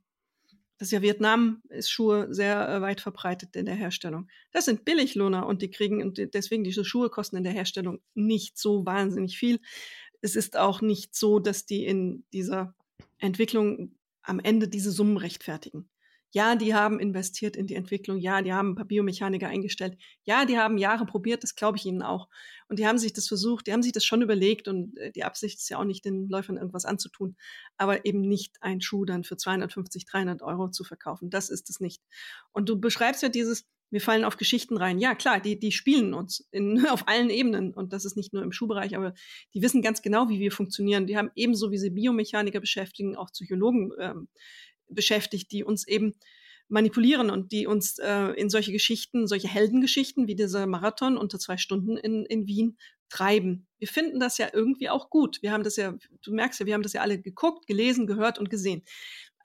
[0.77, 4.29] das ist ja Vietnam, ist Schuhe sehr äh, weit verbreitet in der Herstellung.
[4.51, 8.57] Das sind Billiglohner und die kriegen, und deswegen diese Schuhe kosten in der Herstellung nicht
[8.60, 9.60] so wahnsinnig viel.
[10.21, 12.75] Es ist auch nicht so, dass die in dieser
[13.17, 13.96] Entwicklung
[14.28, 15.90] am Ende diese Summen rechtfertigen.
[16.32, 18.18] Ja, die haben investiert in die Entwicklung.
[18.18, 19.98] Ja, die haben ein paar Biomechaniker eingestellt.
[20.24, 22.28] Ja, die haben Jahre probiert, das glaube ich ihnen auch.
[22.68, 25.24] Und die haben sich das versucht, die haben sich das schon überlegt und äh, die
[25.24, 27.38] Absicht ist ja auch nicht, den Läufern irgendwas anzutun,
[27.78, 31.30] aber eben nicht einen Schuh dann für 250, 300 Euro zu verkaufen.
[31.30, 32.04] Das ist es nicht.
[32.52, 35.00] Und du beschreibst ja dieses, Wir fallen auf Geschichten rein.
[35.00, 37.73] Ja, klar, die, die spielen uns in, auf allen Ebenen.
[37.73, 39.13] Und das ist nicht nur im Schuhbereich, aber
[39.54, 41.08] die wissen ganz genau, wie wir funktionieren.
[41.08, 44.28] Die haben ebenso, wie sie Biomechaniker beschäftigen, auch Psychologen ähm,
[44.89, 46.13] beschäftigt, die uns eben
[46.69, 51.58] manipulieren und die uns äh, in solche Geschichten, solche Heldengeschichten wie dieser Marathon unter zwei
[51.58, 52.78] Stunden in, in Wien
[53.10, 53.67] treiben.
[53.80, 55.41] Wir finden das ja irgendwie auch gut.
[55.41, 58.38] Wir haben das ja, du merkst ja, wir haben das ja alle geguckt, gelesen, gehört
[58.38, 58.84] und gesehen.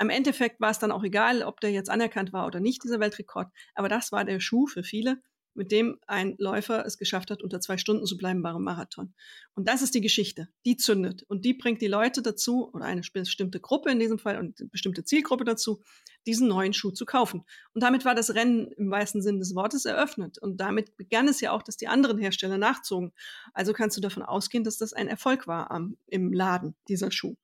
[0.03, 2.99] Am Endeffekt war es dann auch egal, ob der jetzt anerkannt war oder nicht, dieser
[2.99, 3.53] Weltrekord.
[3.77, 5.23] Aber das war der Schuh für viele,
[5.55, 9.15] mit dem ein Läufer es geschafft hat, unter zwei Stunden zu bleiben beim Marathon.
[9.55, 10.49] Und das ist die Geschichte.
[10.65, 11.23] Die zündet.
[11.29, 14.71] Und die bringt die Leute dazu, oder eine bestimmte Gruppe in diesem Fall und eine
[14.71, 15.81] bestimmte Zielgruppe dazu,
[16.27, 17.45] diesen neuen Schuh zu kaufen.
[17.73, 20.37] Und damit war das Rennen im weißen Sinn des Wortes eröffnet.
[20.37, 23.13] Und damit begann es ja auch, dass die anderen Hersteller nachzogen.
[23.55, 27.37] Also kannst du davon ausgehen, dass das ein Erfolg war am, im Laden, dieser Schuh.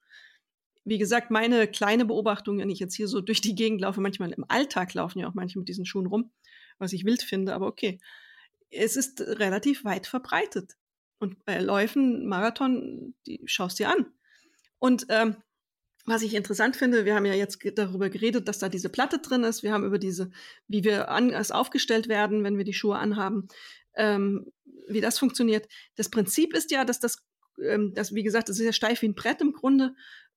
[0.88, 4.32] Wie gesagt, meine kleine Beobachtung, wenn ich jetzt hier so durch die Gegend laufe, manchmal
[4.32, 6.30] im Alltag laufen ja auch manche mit diesen Schuhen rum,
[6.78, 8.00] was ich wild finde, aber okay.
[8.70, 10.76] Es ist relativ weit verbreitet.
[11.18, 14.06] Und bei Läufen, Marathon, die schaust dir an.
[14.78, 15.36] Und ähm,
[16.06, 19.44] was ich interessant finde, wir haben ja jetzt darüber geredet, dass da diese Platte drin
[19.44, 19.62] ist.
[19.62, 20.30] Wir haben über diese,
[20.66, 23.48] wie wir anders aufgestellt werden, wenn wir die Schuhe anhaben,
[23.94, 24.50] ähm,
[24.88, 25.68] wie das funktioniert.
[25.96, 27.26] Das Prinzip ist ja, dass das,
[27.62, 29.94] ähm, das, wie gesagt, das ist ja steif wie ein Brett im Grunde.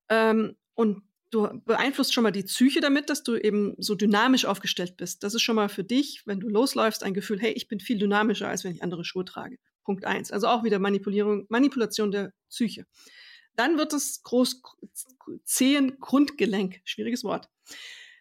[0.10, 4.98] Ähm, und du beeinflusst schon mal die Psyche damit, dass du eben so dynamisch aufgestellt
[4.98, 5.24] bist.
[5.24, 7.98] Das ist schon mal für dich, wenn du losläufst, ein Gefühl, hey, ich bin viel
[7.98, 9.58] dynamischer, als wenn ich andere Schuhe trage.
[9.84, 10.32] Punkt eins.
[10.32, 12.86] Also auch wieder Manipulierung, Manipulation der Psyche.
[13.56, 14.62] Dann wird das groß
[15.44, 17.50] Zehen Grundgelenk, schwieriges Wort,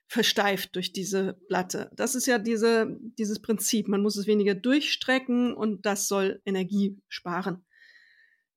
[0.06, 1.90] versteift durch diese Platte.
[1.94, 3.88] Das ist ja diese, dieses Prinzip.
[3.88, 7.64] Man muss es weniger durchstrecken und das soll Energie sparen.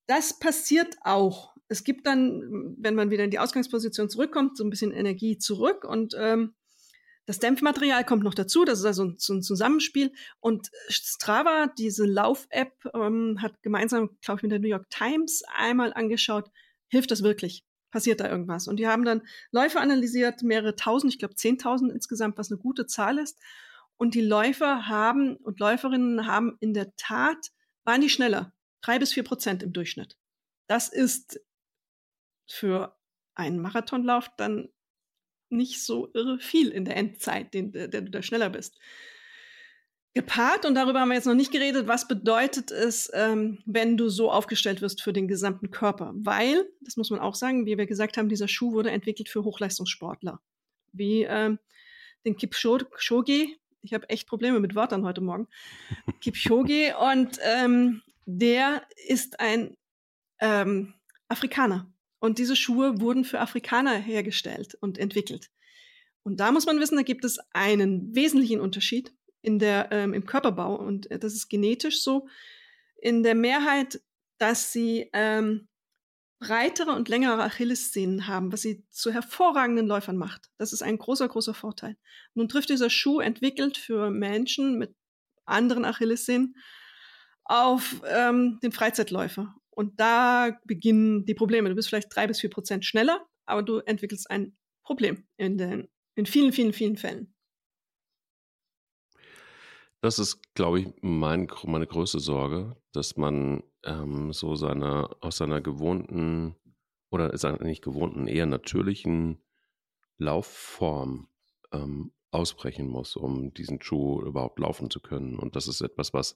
[0.07, 4.69] Das passiert auch es gibt dann, wenn man wieder in die Ausgangsposition zurückkommt, so ein
[4.69, 6.53] bisschen Energie zurück und ähm,
[7.25, 10.11] das Dämpfmaterial kommt noch dazu, das ist also so ein Zusammenspiel.
[10.41, 15.93] Und Strava, diese Lauf-App, ähm, hat gemeinsam, glaube ich, mit der New York Times einmal
[15.93, 16.51] angeschaut,
[16.89, 17.65] hilft das wirklich?
[17.91, 18.67] Passiert da irgendwas?
[18.67, 22.87] Und die haben dann Läufer analysiert, mehrere tausend, ich glaube zehntausend insgesamt, was eine gute
[22.87, 23.39] Zahl ist.
[23.95, 27.51] Und die Läufer haben und Läuferinnen haben in der Tat,
[27.85, 30.17] waren die schneller, drei bis vier Prozent im Durchschnitt.
[30.67, 31.39] Das ist
[32.47, 32.97] für
[33.35, 34.69] einen Marathonlauf dann
[35.49, 38.77] nicht so irre viel in der Endzeit, den, der, der du da schneller bist.
[40.15, 44.09] Gepaart, und darüber haben wir jetzt noch nicht geredet, was bedeutet es, ähm, wenn du
[44.09, 46.11] so aufgestellt wirst für den gesamten Körper?
[46.15, 49.43] Weil, das muss man auch sagen, wie wir gesagt haben, dieser Schuh wurde entwickelt für
[49.43, 50.39] Hochleistungssportler.
[50.91, 51.57] Wie ähm,
[52.25, 53.47] den Kipchoge,
[53.81, 55.47] ich habe echt Probleme mit Wörtern heute Morgen,
[56.21, 59.75] Kipchoge, und ähm, der ist ein
[60.39, 60.93] ähm,
[61.27, 61.91] Afrikaner.
[62.23, 65.49] Und diese Schuhe wurden für Afrikaner hergestellt und entwickelt.
[66.23, 70.25] Und da muss man wissen, da gibt es einen wesentlichen Unterschied in der, ähm, im
[70.25, 70.73] Körperbau.
[70.73, 72.29] Und äh, das ist genetisch so.
[72.95, 73.99] In der Mehrheit,
[74.37, 75.67] dass sie ähm,
[76.39, 80.49] breitere und längere Achillessehnen haben, was sie zu hervorragenden Läufern macht.
[80.57, 81.97] Das ist ein großer, großer Vorteil.
[82.35, 84.95] Nun trifft dieser Schuh entwickelt für Menschen mit
[85.43, 86.55] anderen Achillessehnen
[87.43, 89.53] auf ähm, den Freizeitläufer.
[89.75, 91.69] Und da beginnen die Probleme.
[91.69, 95.87] Du bist vielleicht drei bis vier Prozent schneller, aber du entwickelst ein Problem in, den,
[96.15, 97.33] in vielen, vielen, vielen Fällen.
[100.01, 105.61] Das ist, glaube ich, mein, meine größte Sorge, dass man ähm, so seine, aus seiner
[105.61, 106.55] gewohnten
[107.09, 109.41] oder seiner nicht gewohnten, eher natürlichen
[110.17, 111.29] Laufform
[111.71, 115.37] ähm, ausbrechen muss, um diesen Schuh überhaupt laufen zu können.
[115.37, 116.35] Und das ist etwas, was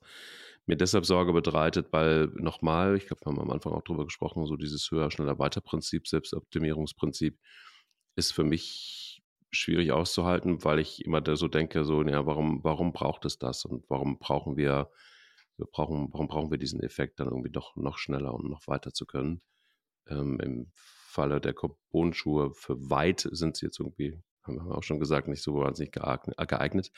[0.66, 4.46] mir deshalb Sorge bereitet, weil nochmal, ich glaube, wir haben am Anfang auch drüber gesprochen,
[4.46, 7.40] so dieses höher, schneller, weiter Prinzip, Selbstoptimierungsprinzip
[8.16, 13.26] ist für mich schwierig auszuhalten, weil ich immer so denke, so, ja, warum, warum braucht
[13.26, 14.92] es das und warum brauchen wir,
[15.58, 18.94] wir brauchen, warum brauchen wir diesen Effekt dann irgendwie doch noch schneller und noch weiter
[18.94, 19.42] zu können?
[20.08, 25.00] Ähm, Im Falle der Carbon-Schuhe für weit sind sie jetzt irgendwie haben wir auch schon
[25.00, 26.92] gesagt, nicht so wahnsinnig geeignet.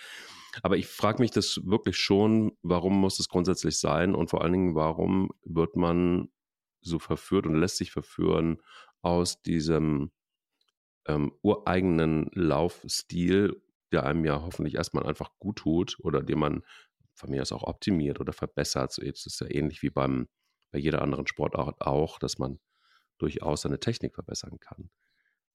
[0.61, 4.53] Aber ich frage mich das wirklich schon, warum muss es grundsätzlich sein und vor allen
[4.53, 6.29] Dingen, warum wird man
[6.81, 8.61] so verführt und lässt sich verführen
[9.01, 10.11] aus diesem
[11.05, 16.63] ähm, ureigenen Laufstil, der einem ja hoffentlich erstmal einfach gut tut oder den man
[17.13, 18.93] von mir aus auch optimiert oder verbessert.
[18.93, 20.27] So, es ist ja ähnlich wie beim,
[20.71, 22.59] bei jeder anderen Sportart auch, dass man
[23.17, 24.89] durchaus seine Technik verbessern kann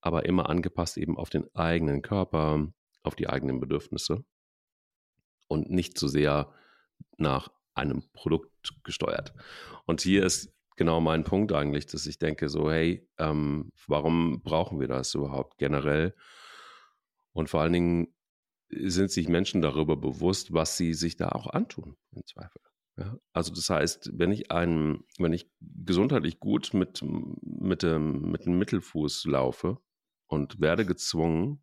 [0.04, 2.68] aber immer angepasst eben auf den eigenen Körper,
[3.02, 4.22] auf die eigenen Bedürfnisse
[5.48, 6.52] und nicht zu so sehr
[7.16, 9.32] nach einem Produkt gesteuert.
[9.86, 14.78] Und hier ist genau mein Punkt eigentlich, dass ich denke so, hey, ähm, warum brauchen
[14.78, 16.14] wir das überhaupt generell?
[17.32, 18.14] Und vor allen Dingen
[18.68, 22.60] sind sich Menschen darüber bewusst, was sie sich da auch antun, im Zweifel.
[22.98, 28.44] Ja, also das heißt, wenn ich einen, wenn ich gesundheitlich gut mit, mit, dem, mit
[28.44, 29.78] dem Mittelfuß laufe
[30.34, 31.62] und werde gezwungen,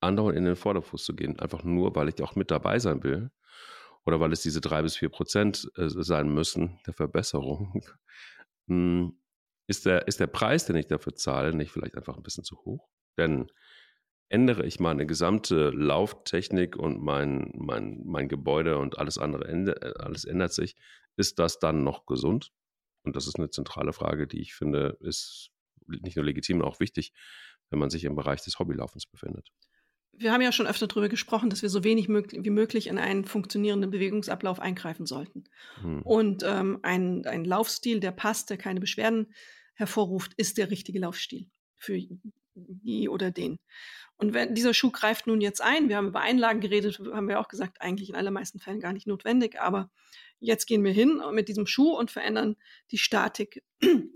[0.00, 3.30] andauernd in den Vorderfuß zu gehen, einfach nur, weil ich auch mit dabei sein will
[4.04, 7.82] oder weil es diese drei bis vier Prozent äh, sein müssen der Verbesserung,
[8.68, 9.18] hm,
[9.66, 12.56] ist der, ist der Preis, den ich dafür zahle, nicht vielleicht einfach ein bisschen zu
[12.64, 12.88] hoch?
[13.18, 13.50] Denn
[14.30, 20.24] ändere ich meine gesamte Lauftechnik und mein, mein, mein Gebäude und alles andere, äh, alles
[20.24, 20.76] ändert sich,
[21.16, 22.52] ist das dann noch gesund?
[23.04, 25.50] Und das ist eine zentrale Frage, die ich finde, ist
[25.86, 27.12] nicht nur legitim, auch wichtig,
[27.70, 29.48] wenn man sich im Bereich des Hobbylaufens befindet.
[30.12, 32.98] Wir haben ja schon öfter darüber gesprochen, dass wir so wenig mög wie möglich in
[32.98, 35.44] einen funktionierenden Bewegungsablauf eingreifen sollten.
[35.80, 36.02] Hm.
[36.02, 39.32] Und ähm, ein, ein Laufstil, der passt, der keine Beschwerden
[39.74, 42.00] hervorruft, ist der richtige Laufstil für
[42.54, 43.58] die oder den.
[44.16, 47.38] Und wenn dieser Schuh greift nun jetzt ein, wir haben über Einlagen geredet, haben wir
[47.38, 49.90] auch gesagt, eigentlich in allermeisten Fällen gar nicht notwendig, aber
[50.40, 52.56] jetzt gehen wir hin mit diesem Schuh und verändern
[52.90, 53.62] die Statik.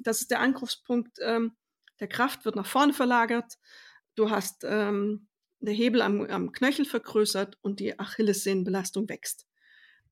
[0.00, 1.52] Das ist der Angriffspunkt ähm,
[2.02, 3.58] der Kraft, wird nach vorne verlagert.
[4.16, 5.28] Du hast ähm,
[5.60, 9.46] der Hebel am, am Knöchel vergrößert und die Achillessehnenbelastung wächst.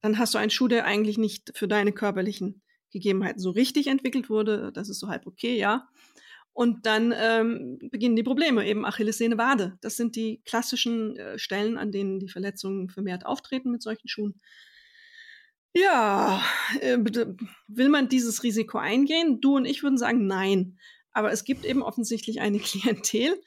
[0.00, 4.30] Dann hast du einen Schuh, der eigentlich nicht für deine körperlichen Gegebenheiten so richtig entwickelt
[4.30, 4.70] wurde.
[4.72, 5.88] Das ist so halb okay, ja.
[6.52, 9.76] Und dann ähm, beginnen die Probleme, eben Achillessehne, Wade.
[9.80, 14.40] Das sind die klassischen äh, Stellen, an denen die Verletzungen vermehrt auftreten mit solchen Schuhen.
[15.74, 16.42] Ja,
[16.80, 16.98] äh,
[17.68, 19.40] will man dieses Risiko eingehen?
[19.40, 20.78] Du und ich würden sagen, nein.
[21.20, 23.40] Aber es gibt eben offensichtlich eine Klientel,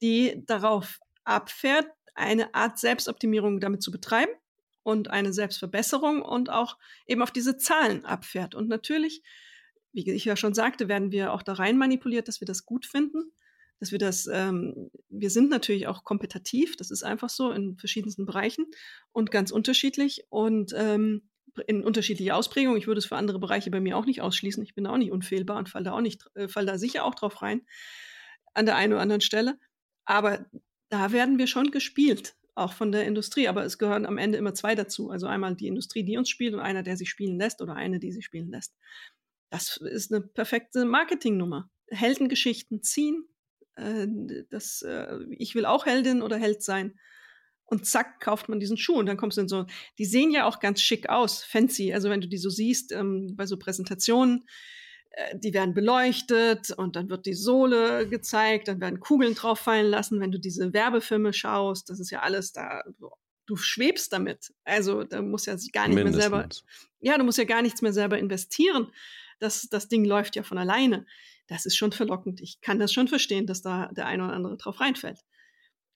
[0.00, 4.32] die darauf abfährt, eine Art Selbstoptimierung damit zu betreiben
[4.82, 8.54] und eine Selbstverbesserung und auch eben auf diese Zahlen abfährt.
[8.54, 9.22] Und natürlich
[9.92, 12.86] wie ich ja schon sagte, werden wir auch da rein manipuliert, dass wir das gut
[12.86, 13.32] finden,
[13.80, 18.26] dass wir das, ähm, wir sind natürlich auch kompetitiv, das ist einfach so in verschiedensten
[18.26, 18.66] Bereichen
[19.12, 21.28] und ganz unterschiedlich und ähm,
[21.66, 22.76] in unterschiedlicher Ausprägung.
[22.76, 24.62] Ich würde es für andere Bereiche bei mir auch nicht ausschließen.
[24.62, 27.42] Ich bin auch nicht unfehlbar und falle auch nicht, äh, fall da sicher auch drauf
[27.42, 27.62] rein
[28.54, 29.58] an der einen oder anderen Stelle.
[30.04, 30.46] Aber
[30.88, 33.48] da werden wir schon gespielt, auch von der Industrie.
[33.48, 35.10] Aber es gehören am Ende immer zwei dazu.
[35.10, 37.98] Also einmal die Industrie, die uns spielt und einer, der sich spielen lässt oder eine,
[37.98, 38.74] die sich spielen lässt.
[39.50, 41.70] Das ist eine perfekte Marketingnummer.
[41.90, 43.28] Heldengeschichten ziehen.
[43.76, 44.06] Äh,
[44.50, 46.98] das, äh, ich will auch Heldin oder Held sein.
[47.70, 48.98] Und zack, kauft man diesen Schuh.
[48.98, 49.66] Und dann kommst du in so,
[49.98, 51.92] die sehen ja auch ganz schick aus, fancy.
[51.92, 54.46] Also wenn du die so siehst, ähm, bei so Präsentationen,
[55.10, 59.86] äh, die werden beleuchtet und dann wird die Sohle gezeigt, dann werden Kugeln drauf fallen
[59.86, 60.20] lassen.
[60.20, 62.82] Wenn du diese Werbefilme schaust, das ist ja alles da,
[63.46, 64.52] du schwebst damit.
[64.64, 66.30] Also da muss ja gar nicht Mindestens.
[66.30, 66.48] mehr selber,
[67.00, 68.90] ja, du musst ja gar nichts mehr selber investieren
[69.38, 71.06] das, das Ding läuft ja von alleine.
[71.46, 72.40] Das ist schon verlockend.
[72.40, 75.24] Ich kann das schon verstehen, dass da der eine oder andere drauf reinfällt.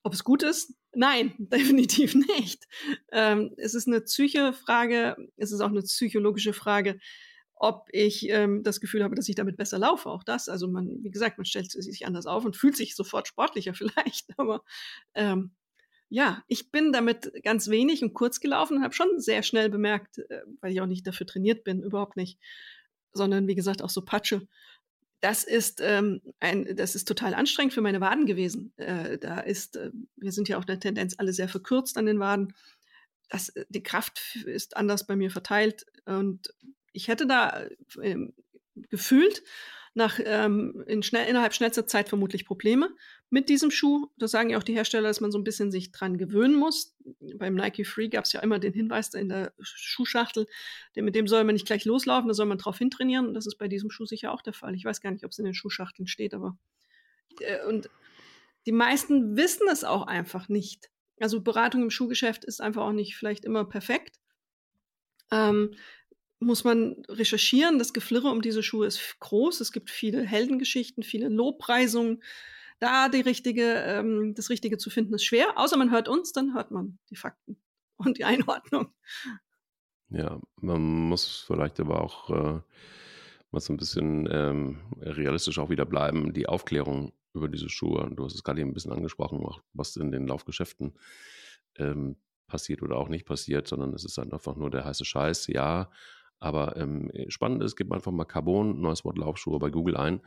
[0.03, 0.75] Ob es gut ist?
[0.95, 2.65] Nein, definitiv nicht.
[3.13, 6.99] Ähm, es ist eine Psyche-Frage, es ist auch eine psychologische Frage,
[7.55, 10.11] ob ich ähm, das Gefühl habe, dass ich damit besser laufe.
[10.11, 10.49] Auch das.
[10.49, 14.37] Also man, wie gesagt, man stellt sich anders auf und fühlt sich sofort sportlicher vielleicht.
[14.37, 14.65] Aber
[15.15, 15.53] ähm,
[16.09, 20.19] ja, ich bin damit ganz wenig und kurz gelaufen und habe schon sehr schnell bemerkt,
[20.19, 22.41] äh, weil ich auch nicht dafür trainiert bin, überhaupt nicht,
[23.13, 24.49] sondern wie gesagt auch so Patsche.
[25.23, 28.73] Das ist ähm, ein, das ist total anstrengend für meine Waden gewesen.
[28.77, 32.19] Äh, da ist, äh, wir sind ja auch der Tendenz alle sehr verkürzt an den
[32.19, 32.55] Waden.
[33.29, 36.53] Das, äh, die Kraft ist anders bei mir verteilt und
[36.93, 37.65] ich hätte da
[38.01, 38.17] äh,
[38.75, 39.45] gefühlt
[39.95, 42.91] nach ähm, in schnell, innerhalb schnellster Zeit vermutlich Probleme
[43.29, 44.09] mit diesem Schuh.
[44.17, 46.97] Das sagen ja auch die Hersteller, dass man so ein bisschen sich dran gewöhnen muss.
[47.37, 50.47] Beim Nike Free gab es ja immer den Hinweis in der Schuhschachtel,
[50.95, 53.29] mit dem soll man nicht gleich loslaufen, da soll man drauf hintrainieren.
[53.29, 54.75] Und das ist bei diesem Schuh sicher auch der Fall.
[54.75, 56.57] Ich weiß gar nicht, ob es in den Schuhschachteln steht, aber
[57.41, 57.91] äh, und
[58.67, 60.91] die meisten wissen es auch einfach nicht.
[61.21, 64.19] Also Beratung im Schuhgeschäft ist einfach auch nicht vielleicht immer perfekt.
[65.31, 65.75] Ähm,
[66.43, 67.79] muss man recherchieren.
[67.79, 69.61] Das Geflirre um diese Schuhe ist groß.
[69.61, 72.23] Es gibt viele Heldengeschichten, viele Lobpreisungen.
[72.79, 75.57] Da die richtige, ähm, das Richtige zu finden, ist schwer.
[75.57, 77.57] Außer man hört uns, dann hört man die Fakten
[77.97, 78.93] und die Einordnung.
[80.09, 82.61] Ja, man muss vielleicht aber auch äh,
[83.51, 86.35] mal so ein bisschen ähm, realistisch auch wieder bleiben.
[86.35, 90.11] Die Aufklärung über diese Schuhe, du hast es gerade eben ein bisschen angesprochen, was in
[90.11, 90.95] den Laufgeschäften
[91.77, 95.47] ähm, passiert oder auch nicht passiert, sondern es ist einfach nur der heiße Scheiß.
[95.47, 95.91] Ja,
[96.43, 100.21] aber ähm, spannend ist, gib einfach mal Carbon, neues Wort Laufschuhe bei Google ein.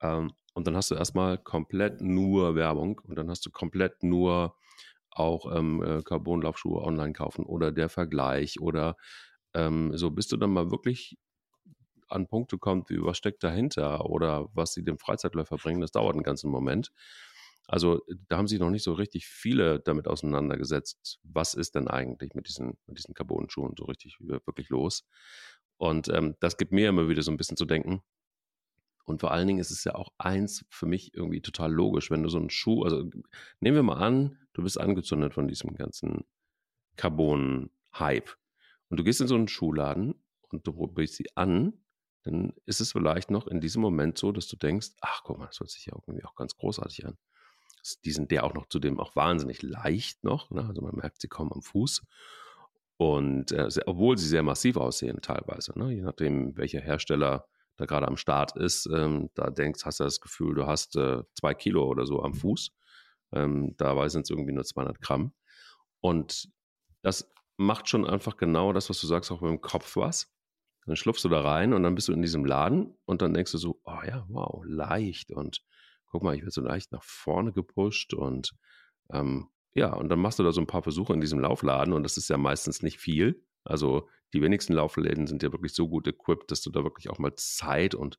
[0.00, 4.56] Ähm, und dann hast du erstmal komplett nur Werbung und dann hast du komplett nur
[5.10, 8.96] auch ähm, äh, Carbon-Laufschuhe online kaufen oder der Vergleich oder
[9.54, 11.18] ähm, so, bis du dann mal wirklich
[12.08, 16.14] an Punkte kommt, wie was steckt dahinter oder was sie dem Freizeitläufer bringen, das dauert
[16.14, 16.92] einen ganzen Moment.
[17.68, 22.32] Also da haben sich noch nicht so richtig viele damit auseinandergesetzt, was ist denn eigentlich
[22.34, 25.06] mit diesen, mit diesen Carbon-Schuhen so richtig wirklich los.
[25.76, 28.02] Und ähm, das gibt mir immer wieder so ein bisschen zu denken.
[29.04, 32.22] Und vor allen Dingen ist es ja auch eins für mich irgendwie total logisch, wenn
[32.22, 33.02] du so einen Schuh, also
[33.60, 36.24] nehmen wir mal an, du bist angezündet von diesem ganzen
[36.96, 38.30] Carbon-Hype
[38.88, 40.14] und du gehst in so einen Schuhladen
[40.48, 41.74] und du probierst sie an,
[42.22, 45.46] dann ist es vielleicht noch in diesem Moment so, dass du denkst, ach guck mal,
[45.46, 47.18] das hört sich ja irgendwie auch ganz großartig an
[48.04, 50.50] die sind der auch noch zudem auch wahnsinnig leicht noch.
[50.50, 50.64] Ne?
[50.66, 52.02] Also man merkt sie kaum am Fuß.
[52.96, 55.92] Und äh, obwohl sie sehr massiv aussehen teilweise, ne?
[55.92, 60.20] je nachdem, welcher Hersteller da gerade am Start ist, ähm, da denkst, hast du das
[60.20, 62.72] Gefühl, du hast äh, zwei Kilo oder so am Fuß.
[63.32, 65.32] Ähm, dabei sind es irgendwie nur 200 Gramm.
[66.00, 66.48] Und
[67.02, 70.28] das macht schon einfach genau das, was du sagst, auch beim Kopf was.
[70.86, 73.52] Dann schlupfst du da rein und dann bist du in diesem Laden und dann denkst
[73.52, 75.62] du so, oh ja, wow, leicht und
[76.08, 78.52] guck mal, ich werde so leicht nach vorne gepusht und
[79.12, 82.02] ähm, ja, und dann machst du da so ein paar Versuche in diesem Laufladen und
[82.02, 83.44] das ist ja meistens nicht viel.
[83.64, 87.18] Also die wenigsten Laufläden sind ja wirklich so gut equipped, dass du da wirklich auch
[87.18, 88.18] mal Zeit und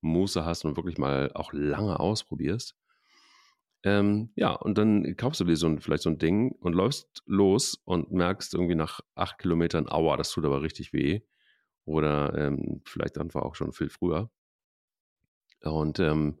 [0.00, 2.76] Muße hast und wirklich mal auch lange ausprobierst.
[3.82, 7.22] Ähm, ja, und dann kaufst du dir so ein, vielleicht so ein Ding und läufst
[7.26, 11.20] los und merkst irgendwie nach acht Kilometern, aua, das tut aber richtig weh.
[11.84, 14.30] Oder ähm, vielleicht einfach auch schon viel früher.
[15.62, 16.38] Und ähm,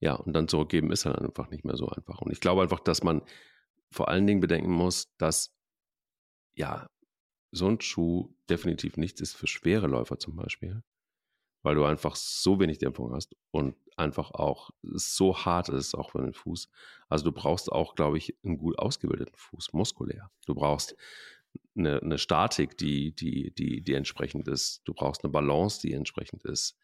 [0.00, 2.20] ja, und dann zurückgeben ist halt einfach nicht mehr so einfach.
[2.20, 3.22] Und ich glaube einfach, dass man
[3.90, 5.54] vor allen Dingen bedenken muss, dass
[6.54, 6.88] ja,
[7.52, 10.82] so ein Schuh definitiv nichts ist für schwere Läufer zum Beispiel,
[11.62, 16.20] weil du einfach so wenig Dämpfung hast und einfach auch so hart ist, auch für
[16.20, 16.68] den Fuß.
[17.08, 20.30] Also du brauchst auch, glaube ich, einen gut ausgebildeten Fuß, muskulär.
[20.44, 20.96] Du brauchst
[21.74, 24.82] eine, eine Statik, die, die, die, die entsprechend ist.
[24.84, 26.76] Du brauchst eine Balance, die entsprechend ist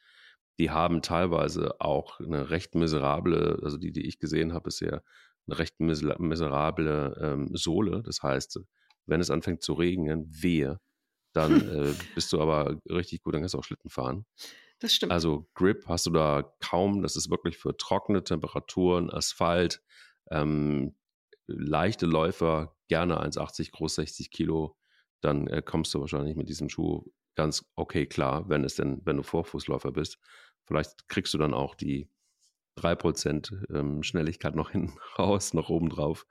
[0.59, 5.03] die haben teilweise auch eine recht miserable, also die, die ich gesehen habe, bisher,
[5.46, 8.03] eine recht miserable ähm, Sohle.
[8.05, 8.61] Das heißt,
[9.07, 10.78] wenn es anfängt zu regnen, wehe,
[11.32, 14.26] dann äh, bist du aber richtig gut, dann kannst du auch Schlitten fahren.
[14.78, 15.12] Das stimmt.
[15.12, 19.82] Also Grip hast du da kaum, das ist wirklich für trockene Temperaturen, Asphalt,
[20.30, 20.96] ähm,
[21.46, 24.76] leichte Läufer, gerne 1,80 groß, 60 Kilo,
[25.20, 27.05] dann äh, kommst du wahrscheinlich mit diesem Schuh
[27.35, 30.18] ganz okay klar, wenn es denn, wenn du Vorfußläufer bist.
[30.64, 32.09] Vielleicht kriegst du dann auch die
[32.78, 36.26] 3% ähm, Schnelligkeit noch hinten raus, noch oben drauf.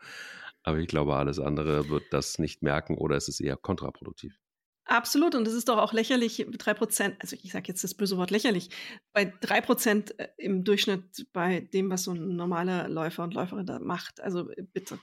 [0.64, 4.40] Aber ich glaube, alles andere wird das nicht merken oder es ist eher kontraproduktiv.
[4.86, 8.32] Absolut, und es ist doch auch lächerlich, 3%, also ich sage jetzt das böse Wort
[8.32, 8.70] lächerlich,
[9.14, 13.80] bei 3% äh, im Durchschnitt bei dem, was so ein normaler Läufer und Läuferin da
[13.80, 14.20] macht.
[14.20, 15.00] Also äh, bitte,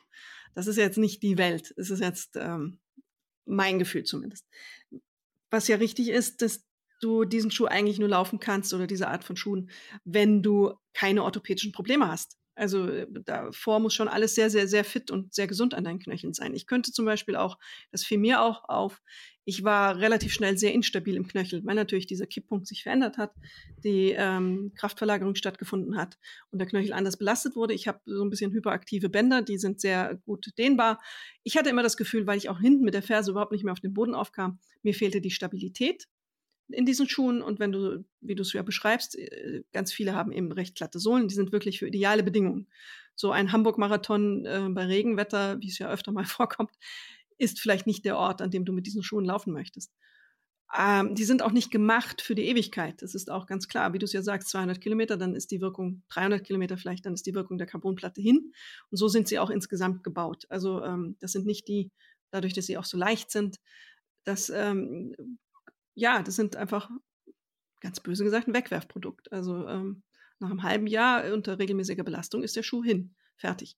[0.54, 2.80] das ist jetzt nicht die Welt, es ist jetzt ähm,
[3.46, 4.46] mein Gefühl zumindest.
[5.50, 6.66] Was ja richtig ist, dass
[7.00, 9.70] du diesen Schuh eigentlich nur laufen kannst oder diese Art von Schuhen,
[10.04, 12.37] wenn du keine orthopädischen Probleme hast.
[12.58, 16.00] Also äh, davor muss schon alles sehr, sehr, sehr fit und sehr gesund an deinen
[16.00, 16.54] Knöcheln sein.
[16.54, 17.58] Ich könnte zum Beispiel auch,
[17.92, 19.00] das fiel mir auch auf,
[19.44, 23.32] ich war relativ schnell sehr instabil im Knöchel, weil natürlich dieser Kipppunkt sich verändert hat,
[23.82, 26.18] die ähm, Kraftverlagerung stattgefunden hat
[26.50, 27.72] und der Knöchel anders belastet wurde.
[27.72, 31.00] Ich habe so ein bisschen hyperaktive Bänder, die sind sehr gut dehnbar.
[31.44, 33.72] Ich hatte immer das Gefühl, weil ich auch hinten mit der Ferse überhaupt nicht mehr
[33.72, 36.08] auf den Boden aufkam, mir fehlte die Stabilität
[36.70, 37.42] in diesen Schuhen.
[37.42, 40.98] Und wenn du, wie du es ja beschreibst, äh, ganz viele haben eben recht glatte
[40.98, 42.68] Sohlen, die sind wirklich für ideale Bedingungen.
[43.14, 46.72] So ein Hamburg-Marathon äh, bei Regenwetter, wie es ja öfter mal vorkommt,
[47.38, 49.92] ist vielleicht nicht der Ort, an dem du mit diesen Schuhen laufen möchtest.
[50.76, 53.00] Ähm, die sind auch nicht gemacht für die Ewigkeit.
[53.00, 53.94] Das ist auch ganz klar.
[53.94, 57.14] Wie du es ja sagst, 200 Kilometer, dann ist die Wirkung 300 Kilometer vielleicht, dann
[57.14, 58.52] ist die Wirkung der Carbonplatte hin.
[58.90, 60.44] Und so sind sie auch insgesamt gebaut.
[60.50, 61.90] Also ähm, das sind nicht die,
[62.30, 63.56] dadurch, dass sie auch so leicht sind,
[64.24, 65.14] das ähm,
[65.98, 66.90] ja, das sind einfach
[67.80, 69.32] ganz böse gesagt ein Wegwerfprodukt.
[69.32, 70.02] Also ähm,
[70.38, 73.76] nach einem halben Jahr unter regelmäßiger Belastung ist der Schuh hin, fertig.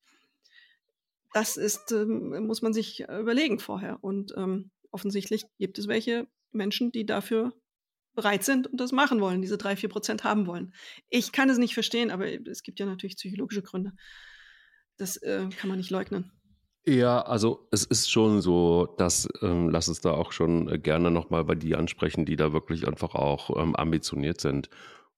[1.32, 3.98] Das ist, ähm, muss man sich überlegen vorher.
[4.02, 7.54] Und ähm, offensichtlich gibt es welche Menschen, die dafür
[8.14, 10.74] bereit sind und das machen wollen, diese drei, vier Prozent haben wollen.
[11.08, 13.92] Ich kann es nicht verstehen, aber es gibt ja natürlich psychologische Gründe.
[14.96, 16.32] Das äh, kann man nicht leugnen.
[16.86, 21.10] Ja, also es ist schon so, dass, ähm, lass uns da auch schon äh, gerne
[21.10, 24.70] nochmal bei die ansprechen, die da wirklich einfach auch ähm, ambitioniert sind.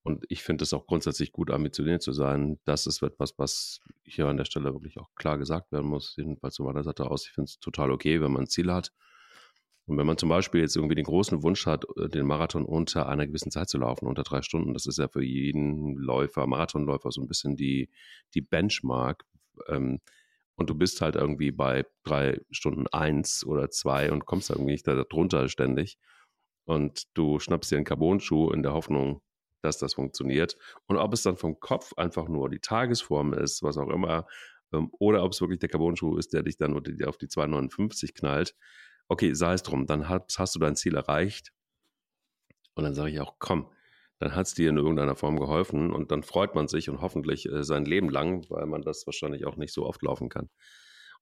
[0.03, 2.59] Und ich finde es auch grundsätzlich gut, ambitioniert zu sein.
[2.65, 6.57] Das ist etwas, was hier an der Stelle wirklich auch klar gesagt werden muss, jedenfalls
[6.57, 7.27] von meiner Seite aus.
[7.27, 8.91] Ich finde es total okay, wenn man ein Ziel hat.
[9.87, 13.09] Und wenn man zum Beispiel jetzt irgendwie den großen Wunsch hat, äh, den Marathon unter
[13.09, 17.11] einer gewissen Zeit zu laufen, unter drei Stunden, das ist ja für jeden Läufer, Marathonläufer
[17.13, 17.89] so ein bisschen die,
[18.35, 19.25] die Benchmark.
[19.69, 20.01] Ähm,
[20.63, 24.87] und du bist halt irgendwie bei drei Stunden eins oder zwei und kommst irgendwie nicht
[24.87, 25.99] da drunter ständig.
[26.65, 29.23] Und du schnappst dir einen Carbon-Schuh in der Hoffnung,
[29.61, 30.57] dass das funktioniert.
[30.87, 34.29] Und ob es dann vom Kopf einfach nur die Tagesform ist, was auch immer,
[34.73, 38.55] ähm, oder ob es wirklich der Carbon-Schuh ist, der dich dann auf die 2,59 knallt.
[39.09, 41.53] Okay, sei es drum, dann hast, hast du dein Ziel erreicht.
[42.77, 43.69] Und dann sage ich auch, komm,
[44.23, 47.47] dann hat es dir in irgendeiner Form geholfen und dann freut man sich und hoffentlich
[47.47, 50.49] äh, sein Leben lang, weil man das wahrscheinlich auch nicht so oft laufen kann.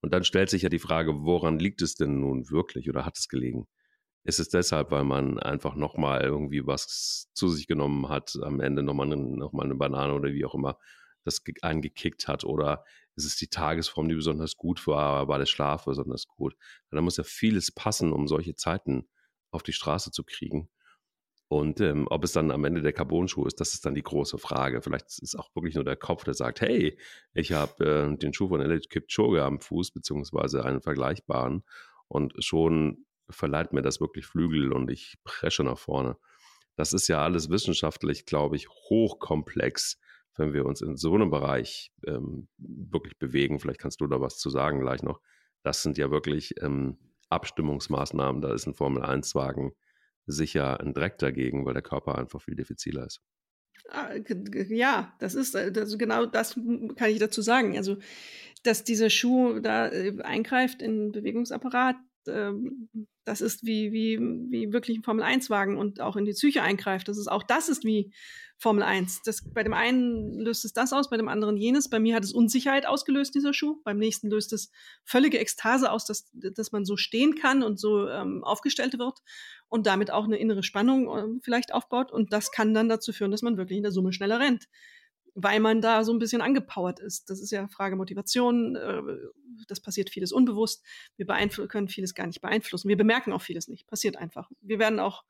[0.02, 3.16] Und dann stellt sich ja die Frage, woran liegt es denn nun wirklich oder hat
[3.16, 3.66] es gelegen?
[4.24, 8.82] Ist es deshalb, weil man einfach nochmal irgendwie was zu sich genommen hat, am Ende
[8.82, 10.76] nochmal eine, noch eine Banane oder wie auch immer
[11.24, 12.44] das eingekickt hat?
[12.44, 12.84] Oder
[13.16, 16.54] ist es die Tagesform, die besonders gut war, war der Schlaf besonders gut?
[16.90, 19.08] Da muss ja vieles passen, um solche Zeiten
[19.50, 20.68] auf die Straße zu kriegen.
[21.50, 24.38] Und ähm, ob es dann am Ende der Carbon-Schuh ist, das ist dann die große
[24.38, 24.82] Frage.
[24.82, 26.96] Vielleicht ist auch wirklich nur der Kopf, der sagt, hey,
[27.34, 31.64] ich habe äh, den Schuh von Elliot Kipchoge am Fuß, beziehungsweise einen vergleichbaren.
[32.06, 36.16] Und schon verleiht mir das wirklich Flügel und ich presche nach vorne.
[36.76, 39.98] Das ist ja alles wissenschaftlich, glaube ich, hochkomplex,
[40.36, 43.58] wenn wir uns in so einem Bereich ähm, wirklich bewegen.
[43.58, 45.20] Vielleicht kannst du da was zu sagen gleich noch.
[45.64, 46.96] Das sind ja wirklich ähm,
[47.28, 48.40] Abstimmungsmaßnahmen.
[48.40, 49.72] Da ist ein Formel-1-Wagen
[50.26, 53.20] sicher ein Dreck dagegen, weil der Körper einfach viel diffiziler ist.
[53.88, 54.14] Ah,
[54.68, 56.54] ja, das ist also genau das
[56.96, 57.76] kann ich dazu sagen.
[57.76, 57.96] Also,
[58.62, 61.96] dass dieser Schuh da äh, eingreift in den Bewegungsapparat,
[62.28, 62.88] ähm,
[63.24, 67.08] das ist wie, wie, wie wirklich ein Formel-1-Wagen und auch in die Psyche eingreift.
[67.08, 68.12] Das ist auch das ist wie
[68.58, 69.22] Formel 1.
[69.22, 71.88] Das, bei dem einen löst es das aus, bei dem anderen jenes.
[71.88, 73.80] Bei mir hat es Unsicherheit ausgelöst, dieser Schuh.
[73.84, 74.70] Beim nächsten löst es
[75.04, 79.18] völlige Ekstase aus, dass, dass man so stehen kann und so ähm, aufgestellt wird
[79.68, 82.12] und damit auch eine innere Spannung äh, vielleicht aufbaut.
[82.12, 84.66] Und das kann dann dazu führen, dass man wirklich in der Summe schneller rennt
[85.42, 87.30] weil man da so ein bisschen angepowert ist.
[87.30, 88.76] Das ist ja Frage Motivation.
[88.76, 89.02] Äh,
[89.68, 90.84] das passiert vieles unbewusst.
[91.16, 92.88] Wir können vieles gar nicht beeinflussen.
[92.88, 93.86] Wir bemerken auch vieles nicht.
[93.86, 94.50] Passiert einfach.
[94.60, 95.24] Wir werden auch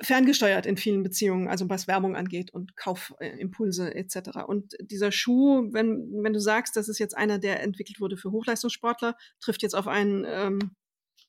[0.00, 4.40] ferngesteuert in vielen Beziehungen, also was Werbung angeht und Kaufimpulse etc.
[4.46, 8.32] Und dieser Schuh, wenn, wenn du sagst, das ist jetzt einer, der entwickelt wurde für
[8.32, 10.72] Hochleistungssportler, trifft jetzt auf einen ähm,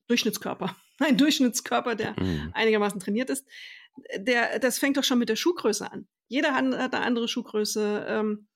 [0.07, 0.75] Durchschnittskörper.
[0.99, 2.51] Ein Durchschnittskörper, der mhm.
[2.53, 3.47] einigermaßen trainiert ist.
[4.17, 6.07] Der, das fängt doch schon mit der Schuhgröße an.
[6.33, 8.05] Jeder hat eine andere Schuhgröße.
[8.07, 8.47] Ähm,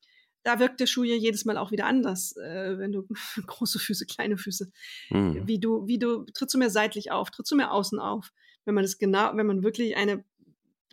[0.41, 3.07] da wirkt der Schuh ja jedes Mal auch wieder anders, äh, wenn du
[3.45, 4.71] große Füße, kleine Füße.
[5.11, 5.47] Mhm.
[5.47, 8.31] Wie du, wie du, trittst du mehr seitlich auf, trittst du mehr außen auf.
[8.65, 10.25] Wenn man das genau, wenn man wirklich eine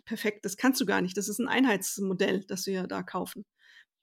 [0.05, 1.17] perfekt, das kannst du gar nicht.
[1.17, 3.45] Das ist ein Einheitsmodell, das wir da kaufen.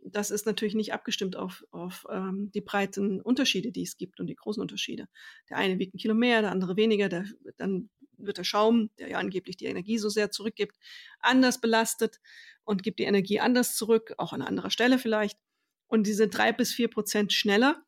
[0.04, 4.26] Das ist natürlich nicht abgestimmt auf, auf ähm, die breiten Unterschiede, die es gibt und
[4.26, 5.06] die großen Unterschiede.
[5.48, 7.26] Der eine wiegt ein Kilo mehr, der andere weniger, der,
[7.56, 7.90] dann
[8.26, 10.76] wird der Schaum, der ja angeblich die Energie so sehr zurückgibt,
[11.20, 12.20] anders belastet
[12.64, 15.38] und gibt die Energie anders zurück, auch an anderer Stelle vielleicht.
[15.86, 17.84] Und diese drei bis vier Prozent schneller,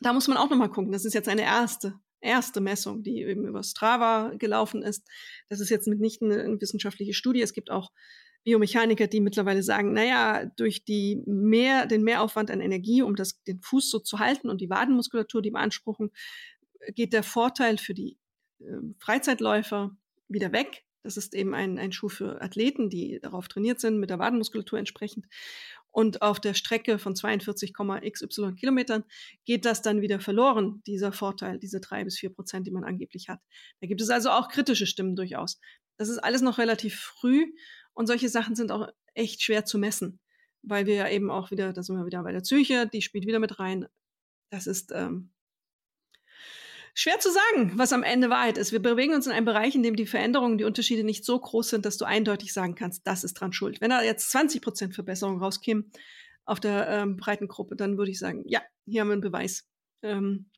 [0.00, 0.92] da muss man auch nochmal gucken.
[0.92, 5.06] Das ist jetzt eine erste, erste Messung, die eben über Strava gelaufen ist.
[5.48, 7.42] Das ist jetzt nicht eine, wissenschaftliche Studie.
[7.42, 7.92] Es gibt auch
[8.44, 13.60] Biomechaniker, die mittlerweile sagen, naja, durch die mehr, den Mehraufwand an Energie, um das, den
[13.60, 16.10] Fuß so zu halten und die Wadenmuskulatur, die beanspruchen,
[16.94, 18.18] geht der Vorteil für die
[18.98, 19.96] Freizeitläufer
[20.28, 20.84] wieder weg.
[21.02, 24.78] Das ist eben ein, ein Schuh für Athleten, die darauf trainiert sind, mit der Wadenmuskulatur
[24.78, 25.26] entsprechend.
[25.92, 29.04] Und auf der Strecke von 42,xy Kilometern
[29.44, 33.28] geht das dann wieder verloren, dieser Vorteil, diese drei bis vier Prozent, die man angeblich
[33.28, 33.40] hat.
[33.80, 35.58] Da gibt es also auch kritische Stimmen durchaus.
[35.96, 37.52] Das ist alles noch relativ früh
[37.92, 40.20] und solche Sachen sind auch echt schwer zu messen,
[40.62, 43.26] weil wir ja eben auch wieder, da sind wir wieder bei der Psyche, die spielt
[43.26, 43.86] wieder mit rein.
[44.50, 45.30] Das ist ähm,
[46.94, 48.72] Schwer zu sagen, was am Ende Wahrheit ist.
[48.72, 51.70] Wir bewegen uns in einem Bereich, in dem die Veränderungen, die Unterschiede nicht so groß
[51.70, 53.80] sind, dass du eindeutig sagen kannst, das ist dran schuld.
[53.80, 55.90] Wenn da jetzt 20 Prozent Verbesserung rauskämen
[56.44, 59.68] auf der ähm, breiten Gruppe, dann würde ich sagen, ja, hier haben wir einen Beweis.
[60.02, 60.50] Ähm,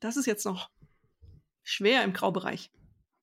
[0.00, 0.70] das ist jetzt noch
[1.62, 2.70] schwer im Graubereich.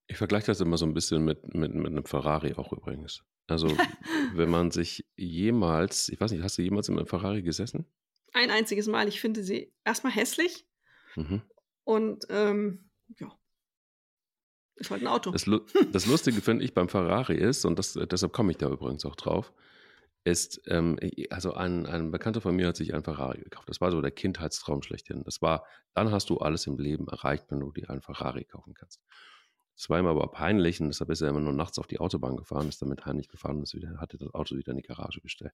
[0.07, 3.23] Ich vergleiche das immer so ein bisschen mit, mit, mit einem Ferrari auch übrigens.
[3.47, 3.67] Also,
[4.33, 7.85] wenn man sich jemals, ich weiß nicht, hast du jemals in einem Ferrari gesessen?
[8.33, 9.07] Ein einziges Mal.
[9.07, 10.65] Ich finde sie erstmal hässlich.
[11.15, 11.41] Mhm.
[11.87, 13.31] Und ähm, ja,
[14.75, 15.31] ist halt ein Auto.
[15.31, 15.45] Das,
[15.93, 19.15] das Lustige finde ich beim Ferrari ist, und das, deshalb komme ich da übrigens auch
[19.15, 19.53] drauf,
[20.25, 23.69] ist, ähm, also ein, ein Bekannter von mir hat sich ein Ferrari gekauft.
[23.69, 25.23] Das war so der Kindheitstraum schlechthin.
[25.23, 28.73] Das war, dann hast du alles im Leben erreicht, wenn du dir ein Ferrari kaufen
[28.73, 28.99] kannst.
[29.77, 32.35] Das war ihm aber peinlich und deshalb ist er immer nur nachts auf die Autobahn
[32.35, 35.53] gefahren, ist damit heimlich gefahren und wieder, hatte das Auto wieder in die Garage bestellt.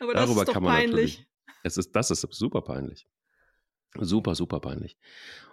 [0.00, 1.28] Aber das Darüber ist doch kann man peinlich.
[1.62, 3.06] Es ist, das ist super peinlich.
[3.96, 4.96] Super, super peinlich.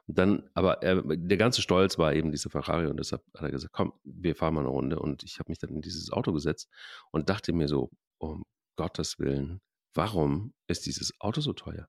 [0.08, 3.52] Und dann, aber er, der ganze Stolz war eben diese Ferrari und deshalb hat er
[3.52, 5.00] gesagt, komm, wir fahren mal eine Runde.
[5.00, 6.70] Und ich habe mich dann in dieses Auto gesetzt
[7.12, 8.44] und dachte mir so, um
[8.76, 9.62] Gottes Willen,
[9.94, 11.88] warum ist dieses Auto so teuer?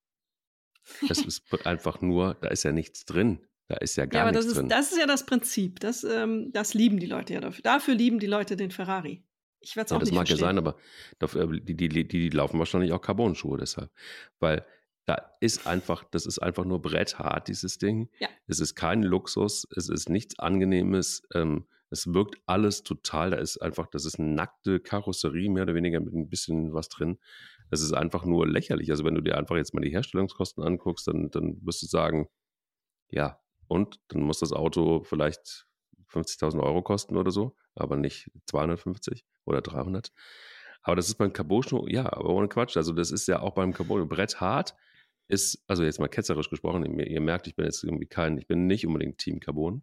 [1.09, 3.44] Das ist einfach nur, da ist ja nichts drin.
[3.68, 4.68] Da ist ja gar ja, aber nichts das ist, drin.
[4.68, 5.80] Das ist ja das Prinzip.
[5.80, 7.62] Das, ähm, das lieben die Leute ja dafür.
[7.62, 9.24] Dafür lieben die Leute den Ferrari.
[9.61, 10.44] Ich werde es auch ja, das nicht mag verstehen.
[10.44, 10.76] ja sein, aber
[11.18, 13.90] dafür, die, die, die, die, laufen wahrscheinlich auch Carbon-Schuhe deshalb.
[14.38, 14.64] Weil
[15.07, 18.11] Da ist einfach, das ist einfach nur bretthart, dieses Ding.
[18.18, 18.28] Ja.
[18.48, 21.22] Es ist kein Luxus, es ist nichts Angenehmes.
[21.32, 25.76] Ähm, es wirkt alles total, da ist einfach, das ist eine nackte Karosserie, mehr oder
[25.76, 27.18] weniger mit ein bisschen was drin.
[27.70, 28.90] Es ist einfach nur lächerlich.
[28.90, 32.28] Also wenn du dir einfach jetzt mal die Herstellungskosten anguckst, dann, dann wirst du sagen,
[33.09, 35.68] ja, und dann muss das Auto vielleicht
[36.11, 40.12] 50.000 Euro kosten oder so, aber nicht 250 oder 300.
[40.82, 42.76] Aber das ist beim Cabot ja, aber ohne Quatsch.
[42.76, 44.74] Also das ist ja auch beim Cabot Brett hart
[45.29, 48.47] ist, also jetzt mal ketzerisch gesprochen, ihr, ihr merkt, ich bin jetzt irgendwie kein, ich
[48.47, 49.83] bin nicht unbedingt Team Carbon.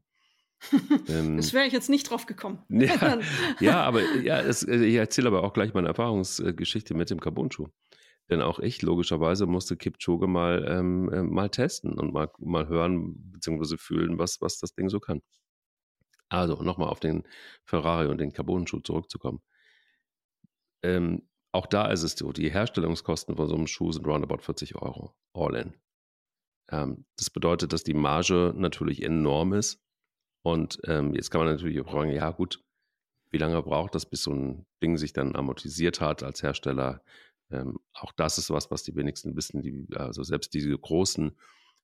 [1.10, 2.64] ähm, das wäre ich jetzt nicht drauf gekommen.
[2.70, 3.20] Ja,
[3.60, 7.68] ja aber ja, es, äh, ich erzähle aber auch gleich meine Erfahrungsgeschichte mit dem Carbon-Schuh.
[8.30, 13.16] Denn auch ich, logischerweise, musste Kipchoge mal, ähm, äh, mal testen und mal, mal hören
[13.32, 13.78] bzw.
[13.78, 15.22] fühlen, was, was das Ding so kann.
[16.30, 17.24] Also nochmal auf den
[17.66, 19.42] Ferrari und den Carbon-Schuh zurückzukommen.
[20.82, 24.76] Ähm, auch da ist es so, die Herstellungskosten von so einem Schuh sind roundabout 40
[24.76, 25.74] Euro, all in.
[26.72, 29.80] Ähm, das bedeutet, dass die Marge natürlich enorm ist.
[30.44, 32.64] Und ähm, jetzt kann man natürlich auch fragen, ja gut,
[33.30, 37.04] wie lange braucht das, bis so ein Ding sich dann amortisiert hat als Hersteller?
[37.52, 39.62] Ähm, auch das ist was, was die wenigsten wissen.
[39.62, 41.38] Die, also selbst diese großen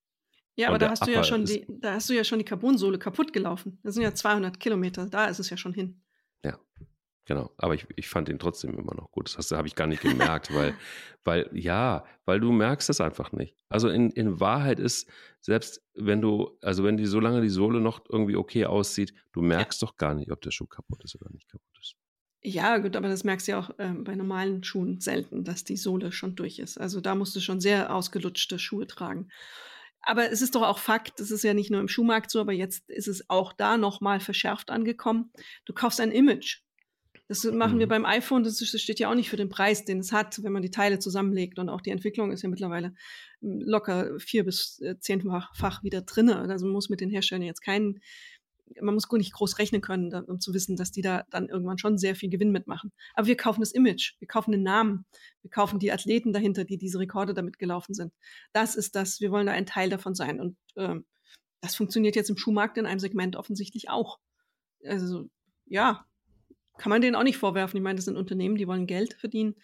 [0.56, 3.00] Ja, aber da hast, du ja schon die, da hast du ja schon die Carbonsohle
[3.00, 3.80] kaputt gelaufen.
[3.82, 6.04] Das sind ja 200 Kilometer, da ist es ja schon hin.
[6.44, 6.60] Ja,
[7.26, 7.52] genau.
[7.58, 9.36] Aber ich, ich fand ihn trotzdem immer noch gut.
[9.36, 10.76] Das habe ich gar nicht gemerkt, weil,
[11.24, 13.58] weil, ja, weil du merkst es einfach nicht.
[13.68, 15.10] Also in, in Wahrheit ist,
[15.42, 19.82] selbst wenn du, also wenn die, solange die Sohle noch irgendwie okay aussieht, du merkst
[19.82, 19.88] ja.
[19.88, 21.96] doch gar nicht, ob der Schuh kaputt ist oder nicht kaputt ist.
[22.46, 25.78] Ja, gut, aber das merkst du ja auch äh, bei normalen Schuhen selten, dass die
[25.78, 26.78] Sohle schon durch ist.
[26.78, 29.30] Also da musst du schon sehr ausgelutschte Schuhe tragen.
[30.02, 32.52] Aber es ist doch auch Fakt, es ist ja nicht nur im Schuhmarkt so, aber
[32.52, 35.32] jetzt ist es auch da nochmal verschärft angekommen.
[35.64, 36.60] Du kaufst ein Image.
[37.30, 37.80] Das machen mhm.
[37.80, 40.52] wir beim iPhone, das steht ja auch nicht für den Preis, den es hat, wenn
[40.52, 41.58] man die Teile zusammenlegt.
[41.58, 42.94] Und auch die Entwicklung ist ja mittlerweile
[43.40, 46.38] hm, locker vier bis äh, zehnfach wieder drinne.
[46.38, 48.02] Also man muss mit den Herstellern jetzt keinen
[48.82, 51.78] man muss gar nicht groß rechnen können, um zu wissen, dass die da dann irgendwann
[51.78, 52.92] schon sehr viel Gewinn mitmachen.
[53.14, 55.06] Aber wir kaufen das Image, wir kaufen den Namen,
[55.42, 58.14] wir kaufen die Athleten dahinter, die diese Rekorde damit gelaufen sind.
[58.52, 60.40] Das ist das, wir wollen da ein Teil davon sein.
[60.40, 61.06] Und ähm,
[61.62, 64.20] das funktioniert jetzt im Schuhmarkt in einem Segment offensichtlich auch.
[64.86, 65.30] Also
[65.66, 66.06] ja,
[66.78, 67.78] kann man denen auch nicht vorwerfen.
[67.78, 69.56] Ich meine, das sind Unternehmen, die wollen Geld verdienen.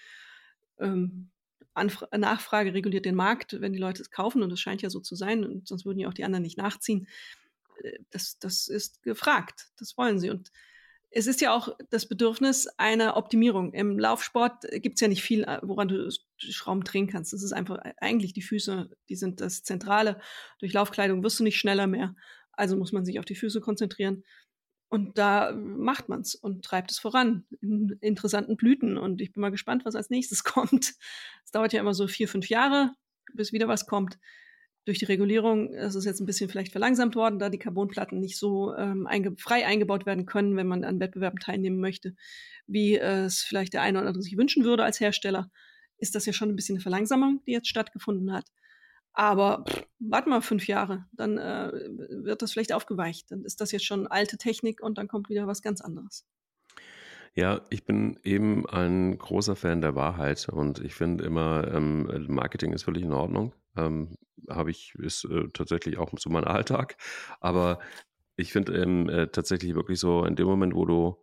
[0.80, 1.30] Ähm,
[1.74, 5.00] Anfra Nachfrage reguliert den Markt, wenn die Leute es kaufen, und das scheint ja so
[5.00, 7.08] zu sein, und sonst würden ja auch die anderen nicht nachziehen.
[7.84, 9.68] Äh, das, das ist gefragt.
[9.78, 10.30] Das wollen sie.
[10.30, 10.52] Und
[11.12, 13.74] es ist ja auch das Bedürfnis einer Optimierung.
[13.74, 17.34] Im Laufsport gibt es ja nicht viel, äh, woran du Schrauben drehen kannst.
[17.34, 20.20] Das ist einfach äh, eigentlich die Füße, die sind das Zentrale.
[20.60, 22.16] Durch Laufkleidung wirst du nicht schneller mehr.
[22.52, 24.24] Also muss man sich auf die Füße konzentrieren.
[24.92, 28.98] Und da macht man es und treibt es voran in interessanten Blüten.
[28.98, 30.94] Und ich bin mal gespannt, was als nächstes kommt.
[31.44, 32.94] Es dauert ja immer so vier, fünf Jahre,
[33.34, 34.20] bis wieder was kommt
[34.90, 38.40] Durch die Regulierung ist es jetzt ein bisschen vielleicht verlangsamt worden, da die Carbonplatten nicht
[38.40, 42.16] so ähm, einge frei eingebaut werden können, wenn man an Wettbewerben teilnehmen möchte,
[42.66, 45.52] wie es vielleicht der eine oder andere sich wünschen würde als Hersteller.
[46.00, 48.46] Ist das ja schon ein bisschen eine Verlangsamung, die jetzt stattgefunden hat.
[49.14, 51.72] Aber pff, warte mal fünf Jahre, dann äh,
[52.24, 53.30] wird das vielleicht aufgeweicht.
[53.30, 56.26] Dann ist das jetzt schon alte Technik und dann kommt wieder was ganz anderes.
[57.36, 62.74] Ja, ich bin eben ein großer Fan der Wahrheit und ich finde immer, ähm, Marketing
[62.74, 63.54] ist völlig in Ordnung.
[63.86, 64.18] Ähm,
[64.50, 66.98] Habe ich, ist äh, tatsächlich auch so mein Alltag.
[67.40, 67.80] Aber
[68.36, 71.18] ich finde ähm, äh, tatsächlich wirklich so, in dem Moment, wo du,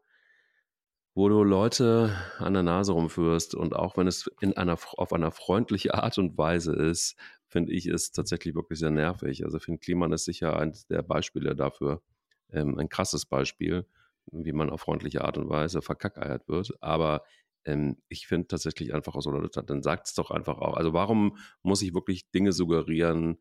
[1.15, 5.31] wo du Leute an der Nase rumführst und auch wenn es in einer, auf einer
[5.31, 9.45] freundliche Art und Weise ist, finde ich es tatsächlich wirklich sehr nervig.
[9.45, 12.03] Also Finn Kliman ist sicher eines der Beispiele dafür,
[12.51, 13.87] ähm, ein krasses Beispiel
[14.33, 16.73] wie man auf freundliche Art und Weise verkackeiert wird.
[16.81, 17.23] Aber
[17.67, 20.77] ähm, ich finde tatsächlich einfach aus Leute, dann sagt es doch einfach auch.
[20.77, 23.39] Also warum muss ich wirklich Dinge suggerieren,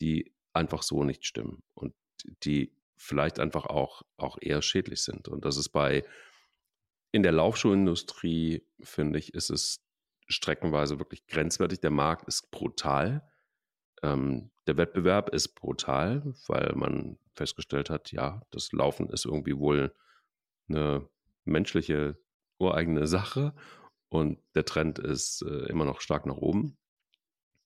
[0.00, 1.94] die einfach so nicht stimmen und
[2.44, 5.26] die vielleicht einfach auch, auch eher schädlich sind.
[5.28, 6.04] Und das ist bei
[7.10, 9.84] in der Laufschuhindustrie, finde ich, ist es
[10.28, 11.80] streckenweise wirklich grenzwertig.
[11.80, 13.28] Der Markt ist brutal.
[14.02, 19.94] Ähm, der Wettbewerb ist brutal, weil man festgestellt hat, ja, das Laufen ist irgendwie wohl
[20.68, 21.08] eine
[21.44, 22.16] menschliche,
[22.62, 23.52] ureigene Sache
[24.08, 26.76] und der Trend ist äh, immer noch stark nach oben.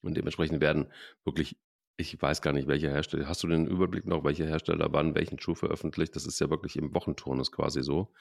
[0.02, 0.86] Und dementsprechend werden
[1.24, 1.56] wirklich,
[1.96, 5.40] ich weiß gar nicht, welche Hersteller, hast du den Überblick noch, welche Hersteller wann welchen
[5.40, 6.14] Schuh veröffentlicht?
[6.14, 8.12] Das ist ja wirklich im Wochenturnus quasi so.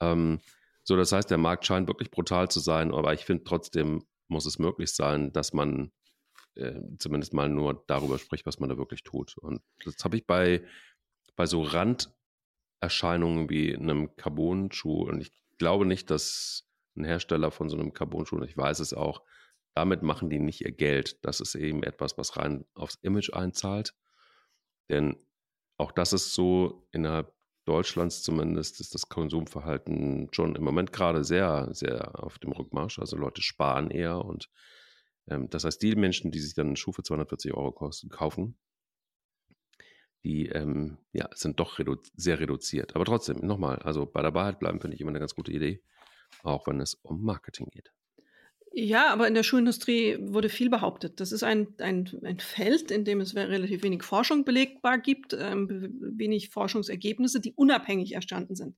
[0.00, 0.40] Ähm,
[0.84, 4.46] so, das heißt, der Markt scheint wirklich brutal zu sein, aber ich finde trotzdem muss
[4.46, 5.92] es möglich sein, dass man
[6.54, 9.36] äh, zumindest mal nur darüber spricht, was man da wirklich tut.
[9.38, 10.64] Und das habe ich bei,
[11.36, 12.12] bei so Rand,
[12.80, 15.04] Erscheinungen wie einem Carbon-Schuh.
[15.08, 15.32] Und ich
[15.62, 19.22] glaube nicht, dass ein Hersteller von so einem Carbon-Schuh, ich weiß es auch,
[19.74, 21.24] damit machen die nicht ihr Geld.
[21.24, 23.94] Das ist eben etwas, was rein aufs Image einzahlt.
[24.90, 25.16] Denn
[25.78, 27.32] auch das ist so, innerhalb
[27.64, 32.98] Deutschlands zumindest ist das Konsumverhalten schon im Moment gerade sehr, sehr auf dem Rückmarsch.
[32.98, 34.50] Also Leute sparen eher und
[35.28, 38.58] ähm, das heißt, die Menschen, die sich dann einen Schuh für 240 Euro kaufen,
[40.24, 42.94] die ähm, ja, sind doch redu sehr reduziert.
[42.94, 45.82] Aber trotzdem, nochmal, also bei der Wahrheit bleiben finde ich immer eine ganz gute Idee,
[46.42, 47.92] auch wenn es um Marketing geht.
[48.74, 51.20] Ja, aber in der Schuhindustrie wurde viel behauptet.
[51.20, 55.68] Das ist ein, ein, ein Feld, in dem es relativ wenig Forschung belegbar gibt, ähm,
[56.00, 58.76] wenig Forschungsergebnisse, die unabhängig erstanden sind.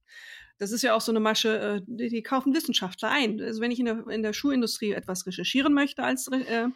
[0.59, 3.41] Das ist ja auch so eine Masche, äh, die, die, kaufen Wissenschaftler ein.
[3.41, 6.67] Also wenn ich in der, in der Schuhindustrie etwas recherchieren möchte als äh,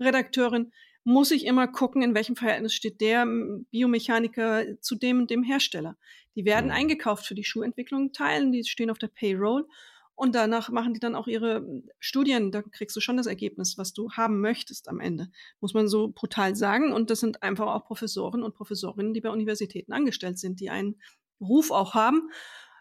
[0.00, 0.72] Redakteurin,
[1.08, 3.26] muss ich immer gucken, in welchem Verhältnis steht der
[3.70, 5.96] Biomechaniker zu dem dem Hersteller.
[6.36, 6.72] Die werden mhm.
[6.72, 9.66] eingekauft für die Schuhentwicklung, teilen, die stehen auf der Payroll
[10.16, 11.66] und danach machen die dann auch ihre
[11.98, 12.52] Studien.
[12.52, 15.28] Da kriegst du schon das Ergebnis, was du haben möchtest am Ende.
[15.60, 16.92] Muss man so brutal sagen.
[16.92, 21.00] Und das sind einfach auch Professoren und Professorinnen, die bei Universitäten angestellt sind, die einen
[21.40, 22.28] Ruf auch haben.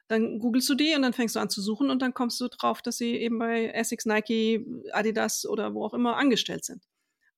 [0.09, 2.49] Dann googelst du die und dann fängst du an zu suchen und dann kommst du
[2.49, 6.83] drauf, dass sie eben bei Essex, Nike, Adidas oder wo auch immer angestellt sind.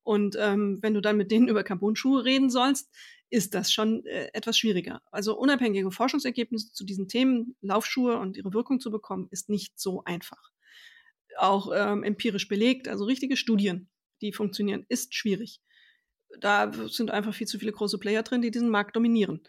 [0.09, 2.89] Und ähm, wenn du dann mit denen über Carbon-Schuhe reden sollst,
[3.29, 5.03] ist das schon äh, etwas schwieriger.
[5.11, 10.03] Also unabhängige Forschungsergebnisse zu diesen Themen, Laufschuhe und ihre Wirkung zu bekommen, ist nicht so
[10.05, 10.49] einfach.
[11.37, 13.87] Auch ähm, empirisch belegt, also richtige Studien,
[14.19, 15.61] die funktionieren, ist schwierig.
[16.39, 19.41] Da sind einfach viel zu viele große Player drin, die diesen Markt dominieren.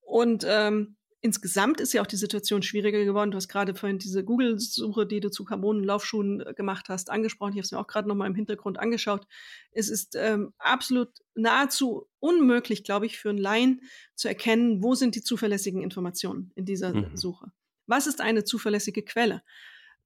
[0.00, 3.30] Und ähm, insgesamt ist ja auch die Situation schwieriger geworden.
[3.30, 7.52] Du hast gerade vorhin diese Google-Suche, die du zu Carbon-Laufschuhen äh, gemacht hast, angesprochen.
[7.52, 9.26] Ich habe es mir auch gerade noch mal im Hintergrund angeschaut.
[9.72, 13.82] Es ist ähm, absolut nahezu unmöglich, glaube ich, für einen Laien
[14.14, 17.16] zu erkennen, wo sind die zuverlässigen Informationen in dieser mhm.
[17.16, 17.50] Suche.
[17.86, 19.42] Was ist eine zuverlässige Quelle?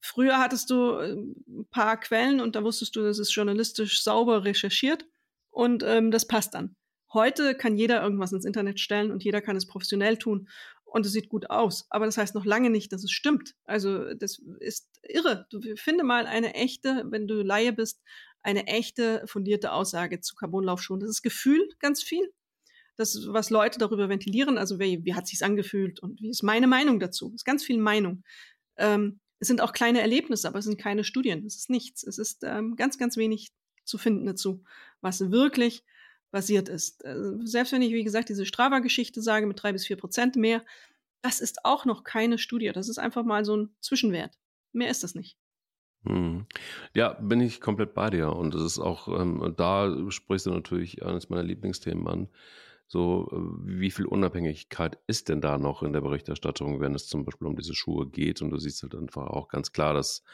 [0.01, 4.45] Früher hattest du äh, ein paar Quellen und da wusstest du, das ist journalistisch sauber
[4.45, 5.05] recherchiert
[5.51, 6.75] und ähm, das passt dann.
[7.13, 10.49] Heute kann jeder irgendwas ins Internet stellen und jeder kann es professionell tun
[10.93, 11.87] und es sieht gut aus.
[11.89, 13.55] Aber das heißt noch lange nicht, dass es stimmt.
[13.65, 15.47] Also das ist irre.
[15.51, 18.03] Du finde mal eine echte, wenn du Laie bist,
[18.43, 21.01] eine echte fundierte Aussage zu Carbonlaufschuhen.
[21.01, 22.31] Das ist Gefühl ganz viel.
[22.97, 26.67] Das, was Leute darüber ventilieren, also wie, wie hat sich's angefühlt und wie ist meine
[26.67, 27.29] Meinung dazu?
[27.29, 28.23] Es ist ganz viel Meinung.
[28.77, 31.47] Ähm, es sind auch kleine Erlebnisse, aber es sind keine Studien.
[31.47, 32.03] Es ist nichts.
[32.03, 33.49] Es ist ähm, ganz, ganz wenig
[33.85, 34.63] zu finden dazu,
[35.01, 35.85] was wirklich
[36.33, 37.05] basiert ist.
[37.05, 40.65] Also selbst wenn ich, wie gesagt, diese Strava-Geschichte sage mit drei bis vier Prozent mehr,
[41.23, 42.73] das ist auch noch keine Studie.
[42.73, 44.37] Das ist einfach mal so ein Zwischenwert.
[44.73, 45.39] Mehr ist das nicht.
[46.05, 46.47] Hm.
[46.95, 48.33] Ja, bin ich komplett bei dir.
[48.33, 52.29] Und das ist auch, ähm, da sprichst du natürlich eines meiner Lieblingsthemen an.
[52.89, 57.25] So, äh, wie viel Unabhängigkeit ist denn da noch in der Berichterstattung, wenn es zum
[57.25, 58.43] Beispiel um diese Schuhe geht?
[58.43, 60.25] Und du siehst halt einfach auch ganz klar, dass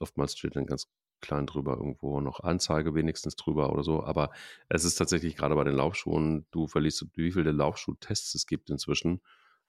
[0.00, 0.88] oftmals steht dann ganz
[1.20, 4.02] klein drüber irgendwo noch Anzeige wenigstens drüber oder so.
[4.04, 4.30] Aber
[4.68, 9.20] es ist tatsächlich gerade bei den Laufschuhen, du verliest, wie viele Laufschuhtests es gibt inzwischen,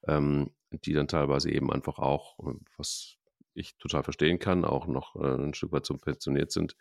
[0.06, 2.38] ähm, die dann teilweise eben einfach auch,
[2.76, 3.18] was
[3.54, 6.76] ich total verstehen kann, auch noch äh, ein Stück weit subventioniert sind.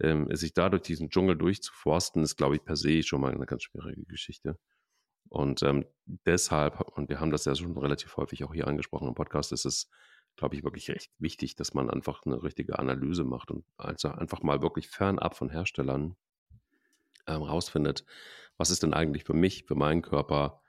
[0.00, 3.46] Ähm, sich da durch diesen Dschungel durchzuforsten, ist, glaube ich, per se schon mal eine
[3.46, 4.58] ganz schwierige Geschichte.
[5.28, 9.14] Und ähm, deshalb, und wir haben das ja schon relativ häufig auch hier angesprochen im
[9.14, 9.88] Podcast, ist es,
[10.36, 14.42] glaube ich, wirklich recht wichtig, dass man einfach eine richtige Analyse macht und also einfach
[14.42, 16.16] mal wirklich fernab von Herstellern
[17.26, 18.04] ähm, rausfindet,
[18.56, 20.62] was ist denn eigentlich für mich, für meinen Körper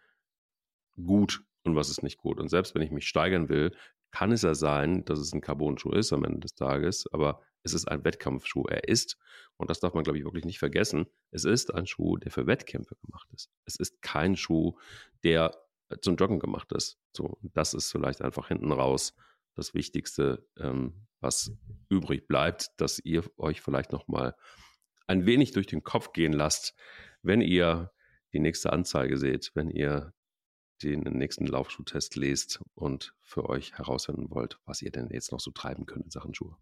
[0.95, 2.39] gut und was ist nicht gut.
[2.39, 3.75] Und selbst wenn ich mich steigern will,
[4.11, 7.73] kann es ja sein, dass es ein Carbon-Schuh ist am Ende des Tages, aber es
[7.73, 8.65] ist ein Wettkampfschuh.
[8.67, 9.17] Er ist,
[9.57, 12.45] und das darf man, glaube ich, wirklich nicht vergessen, es ist ein Schuh, der für
[12.45, 13.49] Wettkämpfe gemacht ist.
[13.65, 14.77] Es ist kein Schuh,
[15.23, 15.57] der
[16.01, 16.99] zum Joggen gemacht ist.
[17.11, 19.15] So, das ist vielleicht einfach hinten raus
[19.55, 21.51] das Wichtigste, ähm, was
[21.89, 24.35] übrig bleibt, dass ihr euch vielleicht noch mal
[25.07, 26.75] ein wenig durch den Kopf gehen lasst,
[27.21, 27.91] wenn ihr
[28.33, 30.13] die nächste Anzeige seht, wenn ihr
[30.81, 35.51] den nächsten Laufschuhtest lest und für euch herausfinden wollt, was ihr denn jetzt noch so
[35.51, 36.57] treiben könnt in Sachen Schuhe.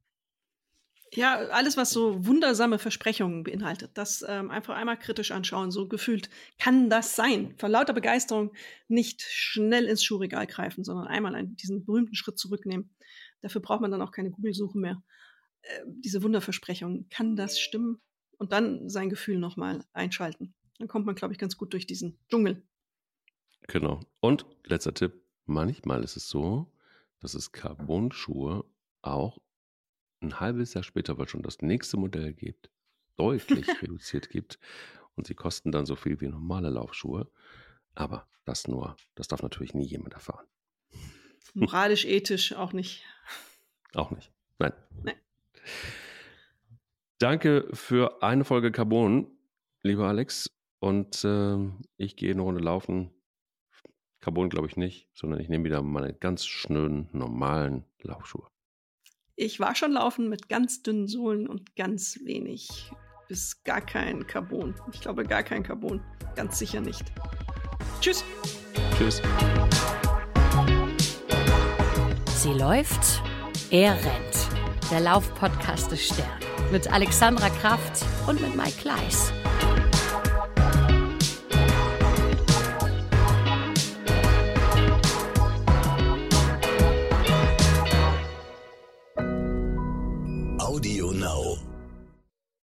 [1.13, 6.29] Ja, alles, was so wundersame Versprechungen beinhaltet, das ähm, einfach einmal kritisch anschauen, so gefühlt,
[6.57, 7.53] kann das sein?
[7.57, 8.53] Vor lauter Begeisterung
[8.87, 12.95] nicht schnell ins Schuhregal greifen, sondern einmal einen, diesen berühmten Schritt zurücknehmen.
[13.41, 15.03] Dafür braucht man dann auch keine Google-Suche mehr.
[15.63, 18.01] Äh, diese Wunderversprechungen, kann das stimmen?
[18.37, 20.53] Und dann sein Gefühl nochmal einschalten.
[20.79, 22.63] Dann kommt man, glaube ich, ganz gut durch diesen Dschungel.
[23.67, 23.99] Genau.
[24.21, 25.13] Und letzter Tipp,
[25.45, 26.71] manchmal ist es so,
[27.19, 28.65] dass es Carbon-Schuhe
[29.01, 29.39] auch
[30.21, 32.69] ein halbes Jahr später, weil schon das nächste Modell gibt,
[33.17, 34.59] deutlich reduziert gibt.
[35.15, 37.29] Und sie kosten dann so viel wie normale Laufschuhe.
[37.95, 40.45] Aber das nur, das darf natürlich nie jemand erfahren.
[41.53, 43.03] Moralisch, ethisch auch nicht.
[43.93, 44.31] Auch nicht.
[44.57, 44.73] Nein.
[45.03, 45.15] Nein.
[47.17, 49.27] Danke für eine Folge Carbon,
[49.83, 50.49] lieber Alex.
[50.79, 51.57] Und äh,
[51.97, 53.11] ich gehe eine Runde laufen.
[54.21, 58.47] Carbon glaube ich nicht, sondern ich nehme wieder meine ganz schönen, normalen Laufschuhe.
[59.43, 62.91] Ich war schon laufen mit ganz dünnen Sohlen und ganz wenig
[63.27, 64.75] bis gar kein Carbon.
[64.93, 65.99] Ich glaube gar kein Carbon.
[66.35, 67.11] Ganz sicher nicht.
[68.01, 68.23] Tschüss.
[68.95, 69.19] Tschüss.
[72.37, 73.23] Sie läuft,
[73.71, 74.91] er rennt.
[74.91, 76.39] Der Laufpodcast des Stern.
[76.71, 79.33] Mit Alexandra Kraft und mit Mike Kleiss.
[91.21, 91.70] Now.